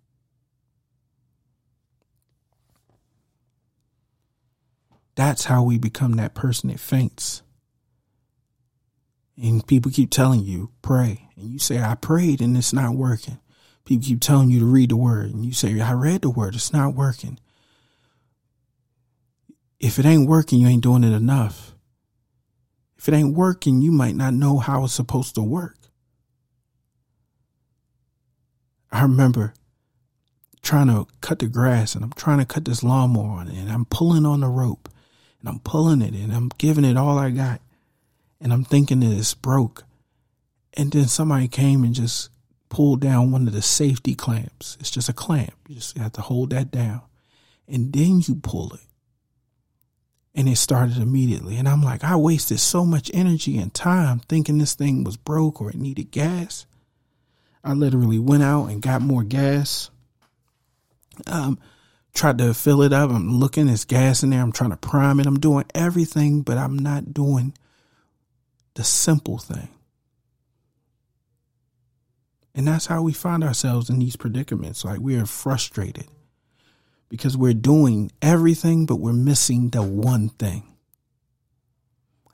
That's 5.14 5.44
how 5.44 5.62
we 5.62 5.78
become 5.78 6.12
that 6.14 6.34
person 6.34 6.70
that 6.70 6.80
faints. 6.80 7.42
And 9.36 9.66
people 9.66 9.90
keep 9.90 10.10
telling 10.10 10.40
you, 10.40 10.70
pray. 10.82 11.28
And 11.36 11.52
you 11.52 11.58
say, 11.58 11.80
I 11.80 11.94
prayed 11.94 12.40
and 12.40 12.56
it's 12.56 12.72
not 12.72 12.94
working. 12.94 13.38
People 13.84 14.04
keep 14.04 14.20
telling 14.20 14.50
you 14.50 14.60
to 14.60 14.64
read 14.64 14.90
the 14.90 14.96
word, 14.96 15.34
and 15.34 15.44
you 15.44 15.52
say, 15.52 15.78
I 15.78 15.92
read 15.92 16.22
the 16.22 16.30
word, 16.30 16.54
it's 16.54 16.72
not 16.72 16.94
working. 16.94 17.38
If 19.78 19.98
it 19.98 20.06
ain't 20.06 20.28
working, 20.28 20.60
you 20.60 20.68
ain't 20.68 20.82
doing 20.82 21.04
it 21.04 21.12
enough. 21.12 21.74
If 22.96 23.08
it 23.08 23.14
ain't 23.14 23.36
working, 23.36 23.82
you 23.82 23.92
might 23.92 24.14
not 24.14 24.32
know 24.32 24.58
how 24.58 24.84
it's 24.84 24.94
supposed 24.94 25.34
to 25.34 25.42
work. 25.42 25.76
I 28.90 29.02
remember 29.02 29.52
trying 30.62 30.86
to 30.86 31.06
cut 31.20 31.40
the 31.40 31.48
grass 31.48 31.94
and 31.94 32.02
I'm 32.02 32.12
trying 32.12 32.38
to 32.38 32.46
cut 32.46 32.64
this 32.64 32.82
lawnmower 32.82 33.40
on 33.40 33.48
it 33.48 33.58
and 33.58 33.70
I'm 33.70 33.84
pulling 33.84 34.24
on 34.24 34.40
the 34.40 34.48
rope 34.48 34.88
and 35.44 35.52
I'm 35.52 35.60
pulling 35.60 36.00
it 36.00 36.14
and 36.14 36.32
I'm 36.32 36.48
giving 36.56 36.86
it 36.86 36.96
all 36.96 37.18
I 37.18 37.28
got 37.28 37.60
and 38.40 38.50
I'm 38.50 38.64
thinking 38.64 39.00
that 39.00 39.12
it's 39.12 39.34
broke. 39.34 39.84
And 40.72 40.90
then 40.90 41.06
somebody 41.06 41.48
came 41.48 41.84
and 41.84 41.94
just 41.94 42.30
pulled 42.70 43.00
down 43.00 43.30
one 43.30 43.46
of 43.46 43.52
the 43.52 43.60
safety 43.60 44.14
clamps. 44.14 44.78
It's 44.80 44.90
just 44.90 45.10
a 45.10 45.12
clamp. 45.12 45.52
You 45.68 45.74
just 45.76 45.98
have 45.98 46.12
to 46.12 46.22
hold 46.22 46.50
that 46.50 46.70
down. 46.70 47.02
And 47.68 47.92
then 47.92 48.22
you 48.26 48.36
pull 48.36 48.72
it. 48.72 48.80
And 50.34 50.48
it 50.48 50.56
started 50.56 50.96
immediately. 50.96 51.58
And 51.58 51.68
I'm 51.68 51.82
like, 51.82 52.02
I 52.02 52.16
wasted 52.16 52.58
so 52.58 52.86
much 52.86 53.10
energy 53.12 53.58
and 53.58 53.72
time 53.72 54.20
thinking 54.20 54.56
this 54.56 54.74
thing 54.74 55.04
was 55.04 55.18
broke 55.18 55.60
or 55.60 55.68
it 55.68 55.76
needed 55.76 56.10
gas. 56.10 56.64
I 57.62 57.74
literally 57.74 58.18
went 58.18 58.42
out 58.42 58.66
and 58.66 58.80
got 58.80 59.02
more 59.02 59.22
gas. 59.22 59.90
Um, 61.26 61.58
tried 62.14 62.38
to 62.38 62.54
fill 62.54 62.82
it 62.82 62.92
up. 62.92 63.10
I'm 63.10 63.38
looking, 63.38 63.66
there's 63.66 63.84
gas 63.84 64.22
in 64.22 64.30
there. 64.30 64.40
I'm 64.40 64.52
trying 64.52 64.70
to 64.70 64.76
prime 64.76 65.20
it. 65.20 65.26
I'm 65.26 65.40
doing 65.40 65.64
everything, 65.74 66.42
but 66.42 66.56
I'm 66.56 66.78
not 66.78 67.12
doing 67.12 67.54
the 68.74 68.84
simple 68.84 69.38
thing. 69.38 69.68
And 72.54 72.68
that's 72.68 72.86
how 72.86 73.02
we 73.02 73.12
find 73.12 73.42
ourselves 73.42 73.90
in 73.90 73.98
these 73.98 74.16
predicaments. 74.16 74.84
Like 74.84 75.00
we 75.00 75.16
are 75.16 75.26
frustrated 75.26 76.06
because 77.08 77.36
we're 77.36 77.52
doing 77.52 78.12
everything, 78.22 78.86
but 78.86 78.96
we're 78.96 79.12
missing 79.12 79.70
the 79.70 79.82
one 79.82 80.28
thing. 80.28 80.62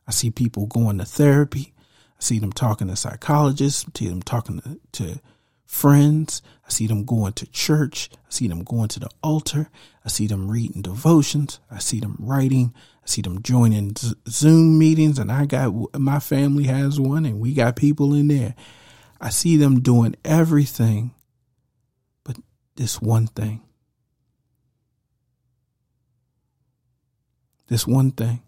I 0.07 0.11
see 0.11 0.31
people 0.31 0.66
going 0.66 0.99
to 0.99 1.05
therapy. 1.05 1.73
I 2.19 2.23
see 2.23 2.38
them 2.38 2.53
talking 2.53 2.88
to 2.88 2.97
psychologists. 2.97 3.87
I 3.88 3.99
see 3.99 4.09
them 4.09 4.23
talking 4.23 4.61
to, 4.61 4.81
to 4.93 5.21
friends. 5.70 6.42
I 6.66 6.70
see 6.70 6.87
them 6.87 7.04
going 7.04 7.33
to 7.35 7.46
church. 7.46 8.11
I 8.14 8.30
see 8.30 8.48
them 8.48 8.64
going 8.64 8.88
to 8.88 9.00
the 9.00 9.11
altar. 9.22 9.70
I 10.04 10.09
see 10.09 10.26
them 10.26 10.50
reading 10.50 10.83
devotions. 10.83 11.61
I 11.70 11.78
see 11.78 12.00
them 12.00 12.16
writing. 12.18 12.74
I 13.02 13.06
see 13.06 13.22
them 13.22 13.42
joining 13.42 13.94
Zoom 14.28 14.78
meetings. 14.78 15.18
And 15.18 15.30
I 15.30 15.46
got 15.46 15.98
my 15.98 16.20
family 16.20 16.64
has 16.64 17.00
one, 17.00 17.24
and 17.24 17.40
we 17.40 17.54
got 17.54 17.76
people 17.76 18.14
in 18.14 18.28
there 18.28 18.54
I 19.20 19.28
see 19.28 19.56
them 19.56 19.80
doing 19.80 20.16
everything 20.24 21.11
but 22.24 22.37
this 22.76 23.02
one 23.02 23.26
thing. 23.26 23.61
This 27.68 27.87
one 27.87 28.12
thing. 28.12 28.42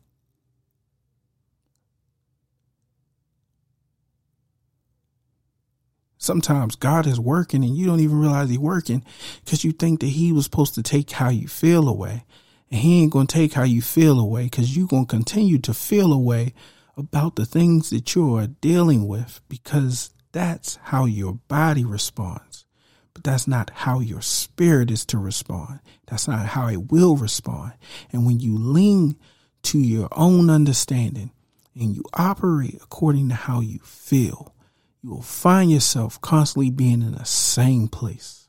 Sometimes 6.23 6.77
God 6.77 7.09
is 7.09 7.19
working 7.19 7.65
and 7.65 7.77
you 7.77 7.85
don't 7.85 7.99
even 7.99 8.21
realize 8.21 8.49
he's 8.49 8.57
working 8.57 9.05
because 9.45 9.65
you 9.65 9.73
think 9.73 9.99
that 9.99 10.07
he 10.07 10.31
was 10.31 10.45
supposed 10.45 10.77
to 10.77 10.83
take 10.83 11.11
how 11.11 11.31
you 11.31 11.49
feel 11.49 11.89
away. 11.89 12.25
And 12.71 12.81
he 12.81 13.03
ain't 13.03 13.13
going 13.13 13.27
to 13.27 13.35
take 13.35 13.55
how 13.55 13.65
you 13.65 13.83
feel 13.83 14.21
away 14.21 14.45
because 14.45 14.77
you're 14.77 14.87
going 14.87 15.07
to 15.07 15.11
continue 15.11 15.59
to 15.59 15.75
feel 15.75 16.13
away 16.13 16.55
about 16.97 17.35
the 17.35 17.45
things 17.45 17.91
that 17.91 18.15
you 18.15 18.37
are 18.37 18.47
dealing 18.47 19.09
with 19.09 19.41
because 19.49 20.11
that's 20.31 20.77
how 20.85 21.07
your 21.07 21.41
body 21.49 21.85
responds. 21.85 22.67
But 23.15 23.25
that's 23.25 23.49
not 23.49 23.71
how 23.71 23.99
your 23.99 24.23
spirit 24.23 24.93
is 24.93 25.05
to 25.07 25.19
respond. 25.19 25.81
That's 26.07 26.29
not 26.29 26.47
how 26.47 26.69
it 26.69 26.93
will 26.93 27.17
respond. 27.17 27.73
And 28.13 28.25
when 28.27 28.39
you 28.39 28.57
lean 28.57 29.17
to 29.65 29.81
your 29.81 30.09
own 30.13 30.51
understanding 30.51 31.33
and 31.75 31.97
you 31.97 32.05
operate 32.15 32.79
according 32.81 33.29
to 33.31 33.35
how 33.35 33.61
you 33.61 33.81
feel, 33.81 34.55
you 35.03 35.11
will 35.11 35.23
find 35.23 35.71
yourself 35.71 36.21
constantly 36.21 36.71
being 36.71 37.03
in 37.03 37.13
the 37.13 37.25
same 37.25 37.89
place. 37.89 38.49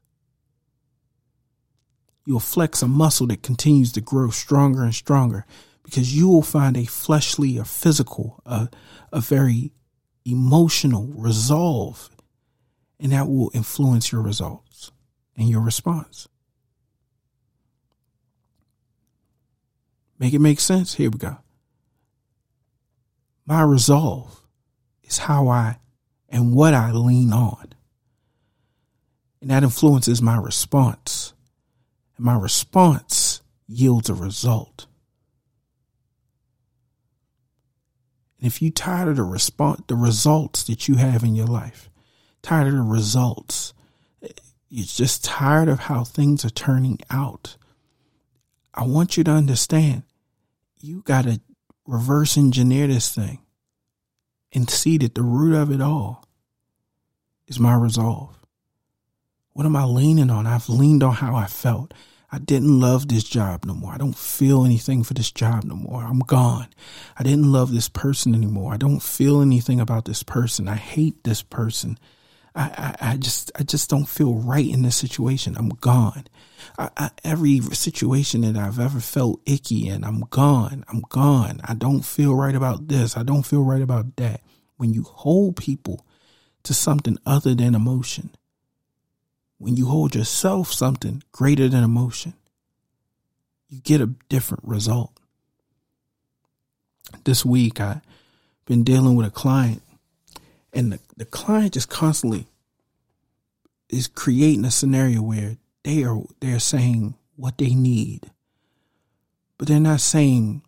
You'll 2.26 2.39
flex 2.39 2.82
a 2.82 2.88
muscle 2.88 3.28
that 3.28 3.44
continues 3.44 3.92
to 3.94 4.02
grow 4.02 4.30
stronger 4.30 4.84
and 4.84 4.94
stronger 4.94 5.46
because 5.84 6.16
you 6.16 6.30
will 6.30 6.44
find 6.44 6.78
a 6.78 6.86
fleshly 6.86 7.58
or 7.58 7.66
physical, 7.66 8.42
a, 8.46 8.70
a 9.12 9.20
very 9.20 9.74
emotional 10.26 11.08
resolve, 11.16 12.10
and 13.00 13.12
that 13.12 13.28
will 13.28 13.52
influence 13.54 14.12
your 14.12 14.22
results 14.22 14.92
and 15.36 15.50
your 15.50 15.60
response. 15.60 16.30
Make 20.20 20.34
it 20.34 20.39
make 20.39 20.62
sense? 20.62 20.94
Here 20.94 21.10
we 21.10 21.18
go. 21.18 21.38
My 23.46 23.63
resolve 23.63 24.39
is 25.04 25.18
how 25.18 25.50
I 25.50 25.80
and 26.34 26.52
what 26.52 26.74
I 26.74 26.91
lean 26.91 27.32
on. 27.32 27.74
And 29.39 29.52
that 29.52 29.63
influences 29.63 30.22
my 30.22 30.36
response. 30.36 31.34
And 32.17 32.26
my 32.26 32.36
response 32.36 33.41
yields 33.67 34.10
a 34.10 34.15
result. 34.15 34.88
And 38.39 38.48
if 38.48 38.62
you're 38.62 38.72
tired 38.72 39.10
of 39.10 39.17
the 39.17 39.24
response, 39.24 39.84
the 39.88 39.96
results 39.96 40.63
that 40.63 40.88
you 40.88 40.96
have 40.96 41.24
in 41.24 41.36
your 41.36 41.46
life, 41.46 41.89
tired 42.41 42.67
of 42.67 42.74
the 42.74 42.82
results, 42.82 43.74
you're 44.69 44.86
just 44.86 45.24
tired 45.24 45.69
of 45.69 45.82
how 45.82 46.04
things 46.04 46.43
are 46.43 46.50
turning 46.50 47.00
out. 47.12 47.58
I 48.74 48.86
want 48.86 49.17
you 49.17 49.24
to 49.26 49.32
understand 49.32 50.02
you 50.82 51.04
got 51.04 51.26
to 51.26 51.39
reverse 51.86 52.38
engineer 52.38 52.88
this 52.88 53.13
thing 53.13 53.39
and 54.52 54.67
see 54.67 54.98
that 54.98 55.13
the 55.13 55.22
root 55.22 55.56
of 55.56 55.72
it 55.72 55.80
all 55.80 56.22
is 57.54 57.60
my 57.60 57.76
resolve. 57.76 58.36
What 59.54 59.68
am 59.68 59.76
I 59.76 59.84
leaning 59.84 60.32
on? 60.32 60.48
I've 60.48 60.70
leaned 60.70 61.04
on 61.04 61.13
how 61.13 61.36
I 61.36 61.46
felt. 61.46 61.94
I 62.32 62.39
didn't 62.39 62.80
love 62.80 63.08
this 63.08 63.24
job 63.24 63.63
no 63.63 63.76
more. 63.76 63.94
I 63.94 64.00
don't 64.00 64.18
feel 64.18 64.66
anything 64.66 65.04
for 65.04 65.13
this 65.13 65.32
job 65.32 65.63
no 65.66 65.76
more. 65.76 66.04
I'm 66.04 66.20
gone. 66.20 66.70
I 67.16 67.22
didn't 67.22 67.52
love 67.52 67.72
this 67.72 67.89
person 67.89 68.34
anymore. 68.34 68.74
I 68.74 68.78
don't 68.78 69.04
feel 69.04 69.39
anything 69.39 69.80
about 69.80 70.06
this 70.06 70.24
person. 70.24 70.68
I 70.68 70.76
hate 70.76 71.24
this 71.24 71.44
person. 71.44 72.00
I, 72.56 72.96
I, 73.02 73.12
I 73.12 73.18
just 73.18 73.52
I 73.56 73.62
just 73.62 73.88
don't 73.88 74.10
feel 74.10 74.34
right 74.34 74.68
in 74.68 74.82
this 74.82 74.96
situation. 74.96 75.56
I'm 75.56 75.70
gone. 75.70 76.26
I, 76.80 76.89
I, 76.98 77.10
every 77.24 77.60
situation 77.60 78.42
that 78.42 78.58
I've 78.58 78.80
ever 78.80 79.00
felt 79.00 79.42
icky 79.46 79.88
in, 79.88 80.04
I'm 80.04 80.22
gone. 80.32 80.86
I'm 80.88 81.02
gone. 81.10 81.62
I 81.63 81.76
don't 81.76 82.02
feel 82.02 82.34
right 82.34 82.56
about 82.56 82.88
this. 82.88 83.16
I 83.16 83.22
don't 83.22 83.46
feel 83.46 83.63
right 83.63 83.82
about 83.82 84.16
that. 84.16 84.42
When 84.78 84.92
you 84.92 85.04
hold 85.04 85.56
people 85.56 86.04
to 86.63 86.73
something 86.73 87.17
other 87.26 87.54
than 87.54 87.76
emotion, 87.76 88.30
when 89.58 89.76
you 89.76 89.86
hold 89.88 90.15
yourself 90.15 90.71
something 90.71 91.23
greater 91.32 91.69
than 91.69 91.84
emotion, 91.84 92.34
you 93.69 93.80
get 93.80 94.02
a 94.02 94.08
different 94.30 94.63
result. 94.65 95.12
This 97.23 97.45
week, 97.45 97.80
I've 97.80 98.02
been 98.65 98.84
dealing 98.84 99.15
with 99.15 99.28
a 99.28 99.32
client, 99.32 99.82
and 100.73 100.93
the, 100.93 100.99
the 101.17 101.26
client 101.26 101.73
just 101.73 101.89
constantly 101.89 102.47
is 103.89 104.08
creating 104.08 104.65
a 104.65 104.71
scenario 104.71 105.21
where 105.21 105.58
they 105.84 106.04
are 106.04 106.21
they're 106.39 106.60
saying 106.60 107.15
what 107.36 107.58
they 107.58 107.76
need, 107.76 108.32
but 109.58 109.67
they're 109.67 109.80
not 109.80 110.02
saying. 110.02 110.62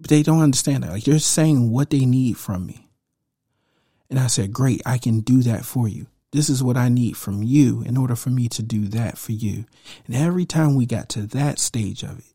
But 0.00 0.10
they 0.10 0.22
don't 0.22 0.42
understand 0.42 0.84
that. 0.84 0.92
Like 0.92 1.04
they're 1.04 1.18
saying 1.18 1.72
what 1.72 1.90
they 1.90 2.04
need 2.04 2.38
from 2.38 2.66
me, 2.66 2.87
and 4.10 4.18
I 4.18 4.26
said, 4.26 4.52
"Great, 4.52 4.82
I 4.86 4.98
can 4.98 5.20
do 5.20 5.42
that 5.42 5.64
for 5.64 5.88
you." 5.88 6.06
This 6.30 6.50
is 6.50 6.62
what 6.62 6.76
I 6.76 6.88
need 6.88 7.16
from 7.16 7.42
you 7.42 7.82
in 7.82 7.96
order 7.96 8.14
for 8.14 8.28
me 8.30 8.48
to 8.50 8.62
do 8.62 8.86
that 8.88 9.16
for 9.16 9.32
you. 9.32 9.64
And 10.06 10.14
every 10.14 10.44
time 10.44 10.74
we 10.74 10.84
got 10.84 11.08
to 11.10 11.22
that 11.28 11.58
stage 11.58 12.02
of 12.02 12.18
it, 12.18 12.34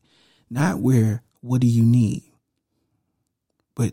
not 0.50 0.80
where, 0.80 1.22
what 1.40 1.60
do 1.60 1.68
you 1.68 1.84
need? 1.84 2.24
But 3.76 3.92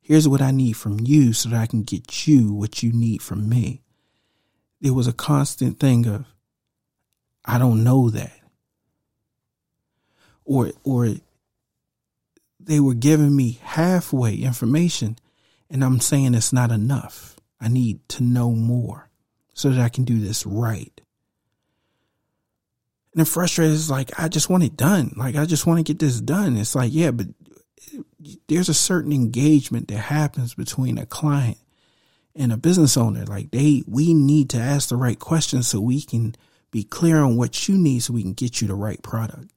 here's 0.00 0.26
what 0.26 0.40
I 0.40 0.52
need 0.52 0.72
from 0.74 1.00
you 1.00 1.34
so 1.34 1.50
that 1.50 1.60
I 1.60 1.66
can 1.66 1.82
get 1.82 2.26
you 2.26 2.52
what 2.52 2.82
you 2.82 2.92
need 2.92 3.20
from 3.20 3.48
me. 3.48 3.82
It 4.80 4.90
was 4.90 5.06
a 5.06 5.12
constant 5.12 5.78
thing 5.78 6.06
of, 6.06 6.24
I 7.44 7.58
don't 7.58 7.84
know 7.84 8.08
that. 8.10 8.32
Or, 10.44 10.70
or 10.82 11.14
they 12.58 12.80
were 12.80 12.94
giving 12.94 13.36
me 13.36 13.58
halfway 13.62 14.36
information 14.36 15.18
and 15.70 15.84
I'm 15.84 16.00
saying 16.00 16.34
it's 16.34 16.52
not 16.52 16.70
enough. 16.70 17.36
I 17.60 17.68
need 17.68 18.06
to 18.10 18.22
know 18.22 18.52
more 18.52 19.08
so 19.54 19.70
that 19.70 19.80
I 19.80 19.88
can 19.88 20.04
do 20.04 20.20
this 20.20 20.44
right. 20.46 21.00
And 23.12 23.22
the 23.22 23.24
frustrated 23.24 23.74
is 23.74 23.90
like, 23.90 24.18
I 24.20 24.28
just 24.28 24.50
want 24.50 24.64
it 24.64 24.76
done. 24.76 25.14
Like, 25.16 25.36
I 25.36 25.46
just 25.46 25.66
want 25.66 25.78
to 25.78 25.90
get 25.90 25.98
this 25.98 26.20
done. 26.20 26.56
It's 26.56 26.74
like, 26.74 26.92
yeah, 26.92 27.10
but 27.10 27.28
there's 28.48 28.68
a 28.68 28.74
certain 28.74 29.12
engagement 29.12 29.88
that 29.88 29.98
happens 29.98 30.54
between 30.54 30.98
a 30.98 31.06
client 31.06 31.58
and 32.34 32.52
a 32.52 32.56
business 32.56 32.96
owner. 32.96 33.24
Like 33.24 33.50
they, 33.50 33.82
we 33.86 34.14
need 34.14 34.50
to 34.50 34.58
ask 34.58 34.88
the 34.88 34.96
right 34.96 35.18
questions 35.18 35.68
so 35.68 35.80
we 35.80 36.02
can 36.02 36.34
be 36.70 36.84
clear 36.84 37.18
on 37.18 37.36
what 37.36 37.68
you 37.68 37.76
need 37.76 38.00
so 38.00 38.12
we 38.12 38.22
can 38.22 38.34
get 38.34 38.60
you 38.60 38.68
the 38.68 38.74
right 38.74 39.02
product. 39.02 39.50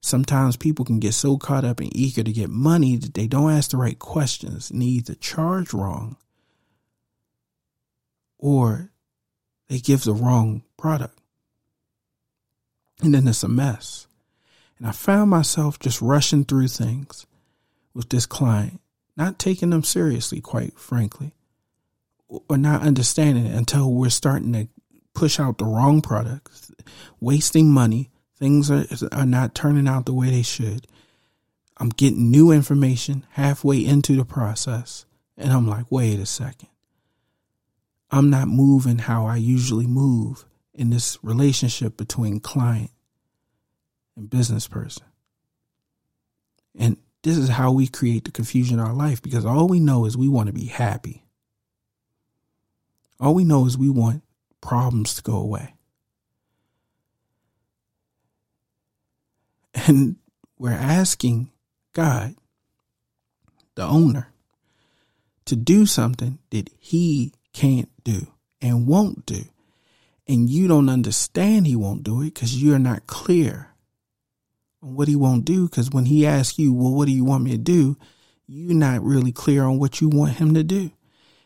Sometimes 0.00 0.56
people 0.56 0.84
can 0.84 1.00
get 1.00 1.14
so 1.14 1.36
caught 1.36 1.64
up 1.64 1.80
and 1.80 1.94
eager 1.96 2.22
to 2.22 2.32
get 2.32 2.50
money 2.50 2.96
that 2.96 3.14
they 3.14 3.26
don't 3.26 3.50
ask 3.50 3.70
the 3.70 3.76
right 3.76 3.98
questions 3.98 4.70
and 4.70 4.82
either 4.82 5.14
charge 5.14 5.72
wrong 5.74 6.16
or 8.38 8.90
they 9.68 9.78
give 9.78 10.04
the 10.04 10.12
wrong 10.12 10.62
product. 10.76 11.18
And 13.02 13.14
then 13.14 13.26
it's 13.26 13.42
a 13.42 13.48
mess. 13.48 14.06
And 14.78 14.86
I 14.86 14.92
found 14.92 15.30
myself 15.30 15.78
just 15.78 16.00
rushing 16.00 16.44
through 16.44 16.68
things 16.68 17.26
with 17.94 18.10
this 18.10 18.26
client, 18.26 18.80
not 19.16 19.38
taking 19.38 19.70
them 19.70 19.82
seriously, 19.82 20.40
quite 20.40 20.78
frankly, 20.78 21.32
or 22.28 22.58
not 22.58 22.82
understanding 22.82 23.46
it 23.46 23.56
until 23.56 23.92
we're 23.92 24.10
starting 24.10 24.52
to 24.52 24.68
push 25.14 25.40
out 25.40 25.58
the 25.58 25.64
wrong 25.64 26.02
products, 26.02 26.70
wasting 27.20 27.70
money. 27.70 28.10
Things 28.38 28.70
are, 28.70 28.84
are 29.12 29.26
not 29.26 29.54
turning 29.54 29.88
out 29.88 30.06
the 30.06 30.14
way 30.14 30.30
they 30.30 30.42
should. 30.42 30.86
I'm 31.78 31.88
getting 31.90 32.30
new 32.30 32.50
information 32.50 33.26
halfway 33.32 33.84
into 33.84 34.16
the 34.16 34.24
process. 34.24 35.06
And 35.36 35.52
I'm 35.52 35.66
like, 35.66 35.86
wait 35.90 36.18
a 36.18 36.26
second. 36.26 36.68
I'm 38.10 38.30
not 38.30 38.48
moving 38.48 38.98
how 38.98 39.26
I 39.26 39.36
usually 39.36 39.86
move 39.86 40.46
in 40.72 40.90
this 40.90 41.18
relationship 41.22 41.96
between 41.96 42.40
client 42.40 42.90
and 44.16 44.30
business 44.30 44.68
person. 44.68 45.04
And 46.78 46.98
this 47.22 47.36
is 47.36 47.48
how 47.48 47.72
we 47.72 47.88
create 47.88 48.24
the 48.24 48.30
confusion 48.30 48.78
in 48.78 48.84
our 48.84 48.92
life 48.92 49.22
because 49.22 49.44
all 49.44 49.66
we 49.66 49.80
know 49.80 50.04
is 50.04 50.16
we 50.16 50.28
want 50.28 50.46
to 50.46 50.52
be 50.52 50.66
happy. 50.66 51.24
All 53.18 53.34
we 53.34 53.44
know 53.44 53.66
is 53.66 53.76
we 53.76 53.88
want 53.88 54.22
problems 54.60 55.14
to 55.14 55.22
go 55.22 55.36
away. 55.36 55.75
And 59.86 60.16
we're 60.58 60.72
asking 60.72 61.50
God, 61.92 62.34
the 63.76 63.84
owner, 63.84 64.32
to 65.44 65.54
do 65.54 65.86
something 65.86 66.40
that 66.50 66.70
he 66.80 67.32
can't 67.52 67.90
do 68.02 68.26
and 68.60 68.86
won't 68.86 69.24
do. 69.26 69.44
And 70.26 70.50
you 70.50 70.66
don't 70.66 70.88
understand 70.88 71.66
he 71.66 71.76
won't 71.76 72.02
do 72.02 72.22
it 72.22 72.34
because 72.34 72.60
you're 72.60 72.80
not 72.80 73.06
clear 73.06 73.68
on 74.82 74.96
what 74.96 75.06
he 75.06 75.14
won't 75.14 75.44
do. 75.44 75.68
Because 75.68 75.90
when 75.90 76.06
he 76.06 76.26
asks 76.26 76.58
you, 76.58 76.74
well, 76.74 76.92
what 76.92 77.06
do 77.06 77.12
you 77.12 77.24
want 77.24 77.44
me 77.44 77.52
to 77.52 77.58
do? 77.58 77.96
You're 78.48 78.74
not 78.74 79.04
really 79.04 79.32
clear 79.32 79.64
on 79.64 79.78
what 79.78 80.00
you 80.00 80.08
want 80.08 80.34
him 80.34 80.52
to 80.54 80.64
do. 80.64 80.90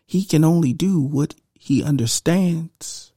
He 0.06 0.24
can 0.24 0.44
only 0.44 0.72
do 0.72 1.00
what 1.00 1.34
he 1.52 1.84
understands 1.84 3.12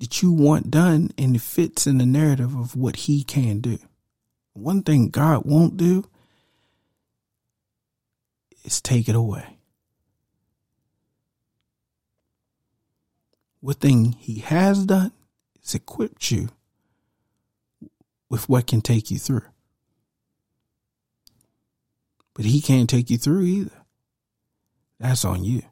that 0.00 0.22
you 0.22 0.32
want 0.32 0.70
done 0.70 1.10
and 1.18 1.36
it 1.36 1.42
fits 1.42 1.86
in 1.86 1.98
the 1.98 2.06
narrative 2.06 2.56
of 2.56 2.74
what 2.74 2.96
he 2.96 3.22
can 3.24 3.60
do. 3.60 3.78
One 4.52 4.82
thing 4.82 5.08
God 5.08 5.44
won't 5.44 5.76
do 5.76 6.04
is 8.64 8.80
take 8.80 9.08
it 9.08 9.14
away. 9.14 9.58
What 13.60 13.76
thing 13.76 14.12
he 14.12 14.40
has 14.40 14.86
done 14.86 15.12
is 15.62 15.74
equipped 15.74 16.30
you 16.30 16.48
with 18.28 18.48
what 18.48 18.66
can 18.66 18.80
take 18.80 19.10
you 19.10 19.18
through. 19.18 19.44
But 22.34 22.44
he 22.44 22.60
can't 22.60 22.90
take 22.90 23.10
you 23.10 23.18
through 23.18 23.42
either. 23.42 23.84
That's 24.98 25.24
on 25.24 25.44
you. 25.44 25.62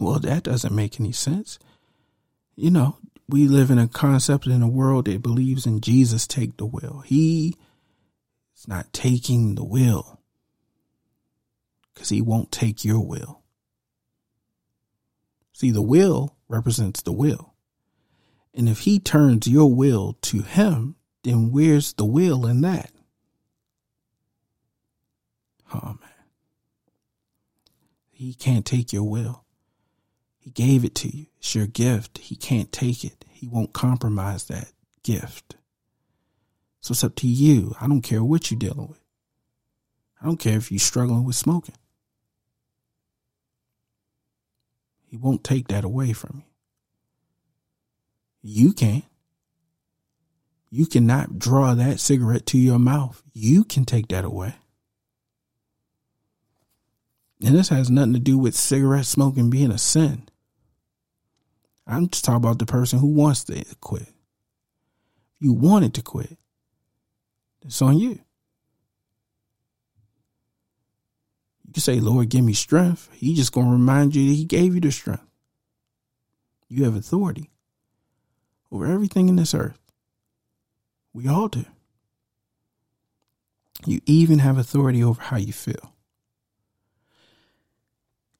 Well, 0.00 0.18
that 0.18 0.42
doesn't 0.42 0.74
make 0.74 1.00
any 1.00 1.12
sense. 1.12 1.58
You 2.56 2.70
know, 2.70 2.98
we 3.34 3.48
live 3.48 3.68
in 3.68 3.80
a 3.80 3.88
concept 3.88 4.46
in 4.46 4.62
a 4.62 4.68
world 4.68 5.06
that 5.06 5.20
believes 5.20 5.66
in 5.66 5.80
Jesus 5.80 6.24
take 6.24 6.56
the 6.56 6.64
wheel. 6.64 7.02
He 7.04 7.56
is 8.56 8.68
not 8.68 8.92
taking 8.92 9.56
the 9.56 9.64
will 9.64 10.20
because 11.92 12.10
he 12.10 12.22
won't 12.22 12.52
take 12.52 12.84
your 12.84 13.00
will. 13.00 13.42
See, 15.52 15.72
the 15.72 15.82
will 15.82 16.36
represents 16.48 17.02
the 17.02 17.10
will. 17.10 17.54
And 18.54 18.68
if 18.68 18.78
he 18.82 19.00
turns 19.00 19.48
your 19.48 19.74
will 19.74 20.16
to 20.22 20.42
him, 20.42 20.94
then 21.24 21.50
where's 21.50 21.92
the 21.94 22.04
will 22.04 22.46
in 22.46 22.60
that? 22.60 22.92
Oh, 25.74 25.96
man. 26.00 26.24
He 28.12 28.32
can't 28.32 28.64
take 28.64 28.92
your 28.92 29.10
will. 29.10 29.43
He 30.44 30.50
gave 30.50 30.84
it 30.84 30.94
to 30.96 31.08
you. 31.08 31.26
It's 31.38 31.54
your 31.54 31.66
gift. 31.66 32.18
He 32.18 32.36
can't 32.36 32.70
take 32.70 33.02
it. 33.02 33.24
He 33.30 33.48
won't 33.48 33.72
compromise 33.72 34.44
that 34.44 34.72
gift. 35.02 35.56
So 36.82 36.92
it's 36.92 37.02
up 37.02 37.14
to 37.16 37.26
you. 37.26 37.74
I 37.80 37.86
don't 37.86 38.02
care 38.02 38.22
what 38.22 38.50
you're 38.50 38.58
dealing 38.58 38.88
with. 38.88 39.00
I 40.20 40.26
don't 40.26 40.36
care 40.38 40.58
if 40.58 40.70
you're 40.70 40.78
struggling 40.78 41.24
with 41.24 41.34
smoking. 41.34 41.76
He 45.06 45.16
won't 45.16 45.44
take 45.44 45.68
that 45.68 45.82
away 45.82 46.12
from 46.12 46.42
you. 48.42 48.66
You 48.66 48.72
can. 48.74 49.04
You 50.68 50.84
cannot 50.84 51.38
draw 51.38 51.72
that 51.72 52.00
cigarette 52.00 52.44
to 52.46 52.58
your 52.58 52.78
mouth. 52.78 53.22
You 53.32 53.64
can 53.64 53.86
take 53.86 54.08
that 54.08 54.26
away. 54.26 54.56
And 57.42 57.56
this 57.56 57.70
has 57.70 57.90
nothing 57.90 58.12
to 58.12 58.18
do 58.18 58.36
with 58.36 58.54
cigarette 58.54 59.06
smoking 59.06 59.48
being 59.48 59.70
a 59.70 59.78
sin. 59.78 60.28
I'm 61.86 62.08
just 62.08 62.24
talking 62.24 62.36
about 62.36 62.58
the 62.58 62.66
person 62.66 62.98
who 62.98 63.08
wants 63.08 63.44
to 63.44 63.62
quit. 63.80 64.08
You 65.38 65.52
wanted 65.52 65.94
to 65.94 66.02
quit. 66.02 66.38
It's 67.64 67.82
on 67.82 67.98
you. 67.98 68.20
You 71.66 71.72
can 71.72 71.82
say, 71.82 72.00
Lord, 72.00 72.28
give 72.28 72.44
me 72.44 72.52
strength. 72.54 73.10
He 73.12 73.34
just 73.34 73.52
going 73.52 73.66
to 73.66 73.72
remind 73.72 74.14
you 74.14 74.28
that 74.28 74.36
he 74.36 74.44
gave 74.44 74.74
you 74.74 74.80
the 74.80 74.92
strength. 74.92 75.26
You 76.68 76.84
have 76.84 76.96
authority 76.96 77.50
over 78.72 78.86
everything 78.86 79.28
in 79.28 79.36
this 79.36 79.54
earth. 79.54 79.78
We 81.12 81.28
all 81.28 81.48
do. 81.48 81.64
You 83.86 84.00
even 84.06 84.38
have 84.38 84.56
authority 84.56 85.02
over 85.04 85.20
how 85.20 85.36
you 85.36 85.52
feel. 85.52 85.92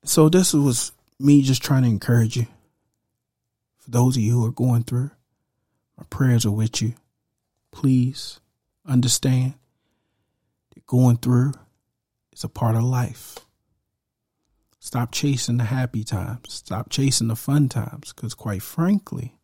So 0.04 0.28
this 0.28 0.52
was 0.54 0.92
me 1.18 1.42
just 1.42 1.62
trying 1.62 1.82
to 1.82 1.88
encourage 1.88 2.36
you. 2.36 2.46
For 3.84 3.90
those 3.90 4.16
of 4.16 4.22
you 4.22 4.40
who 4.40 4.46
are 4.46 4.50
going 4.50 4.82
through, 4.84 5.10
my 5.98 6.04
prayers 6.08 6.46
are 6.46 6.50
with 6.50 6.80
you. 6.80 6.94
Please 7.70 8.40
understand 8.86 9.54
that 10.74 10.86
going 10.86 11.18
through 11.18 11.52
is 12.32 12.44
a 12.44 12.48
part 12.48 12.76
of 12.76 12.82
life. 12.82 13.40
Stop 14.78 15.12
chasing 15.12 15.58
the 15.58 15.64
happy 15.64 16.02
times. 16.02 16.54
Stop 16.54 16.88
chasing 16.88 17.28
the 17.28 17.36
fun 17.36 17.68
times. 17.68 18.14
Because, 18.14 18.32
quite 18.32 18.62
frankly, 18.62 19.36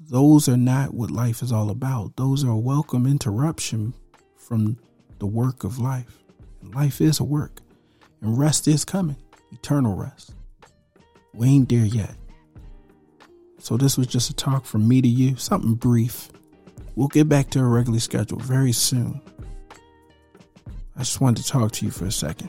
those 0.00 0.48
are 0.48 0.56
not 0.56 0.94
what 0.94 1.10
life 1.10 1.42
is 1.42 1.52
all 1.52 1.68
about. 1.68 2.16
Those 2.16 2.42
are 2.42 2.50
a 2.50 2.56
welcome 2.56 3.06
interruption 3.06 3.92
from 4.34 4.78
the 5.18 5.26
work 5.26 5.62
of 5.62 5.78
life. 5.78 6.20
Life 6.62 7.02
is 7.02 7.20
a 7.20 7.24
work, 7.24 7.60
and 8.22 8.38
rest 8.38 8.66
is 8.66 8.86
coming 8.86 9.16
eternal 9.52 9.94
rest. 9.94 10.32
We 11.38 11.50
ain't 11.50 11.68
there 11.68 11.84
yet. 11.84 12.16
So, 13.60 13.76
this 13.76 13.96
was 13.96 14.08
just 14.08 14.28
a 14.28 14.34
talk 14.34 14.64
from 14.64 14.88
me 14.88 15.00
to 15.00 15.06
you, 15.06 15.36
something 15.36 15.74
brief. 15.74 16.30
We'll 16.96 17.06
get 17.06 17.28
back 17.28 17.50
to 17.50 17.60
our 17.60 17.68
regular 17.68 18.00
schedule 18.00 18.40
very 18.40 18.72
soon. 18.72 19.20
I 20.96 21.00
just 21.00 21.20
wanted 21.20 21.44
to 21.44 21.48
talk 21.48 21.70
to 21.72 21.84
you 21.84 21.92
for 21.92 22.06
a 22.06 22.10
second. 22.10 22.48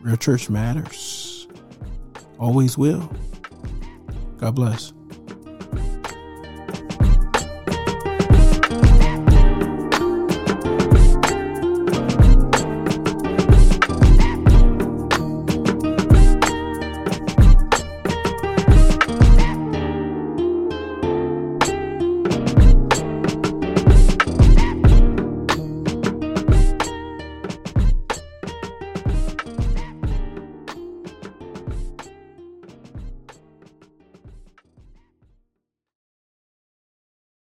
Real 0.00 0.16
church 0.16 0.48
matters. 0.48 1.48
Always 2.38 2.78
will. 2.78 3.12
God 4.36 4.54
bless. 4.54 4.92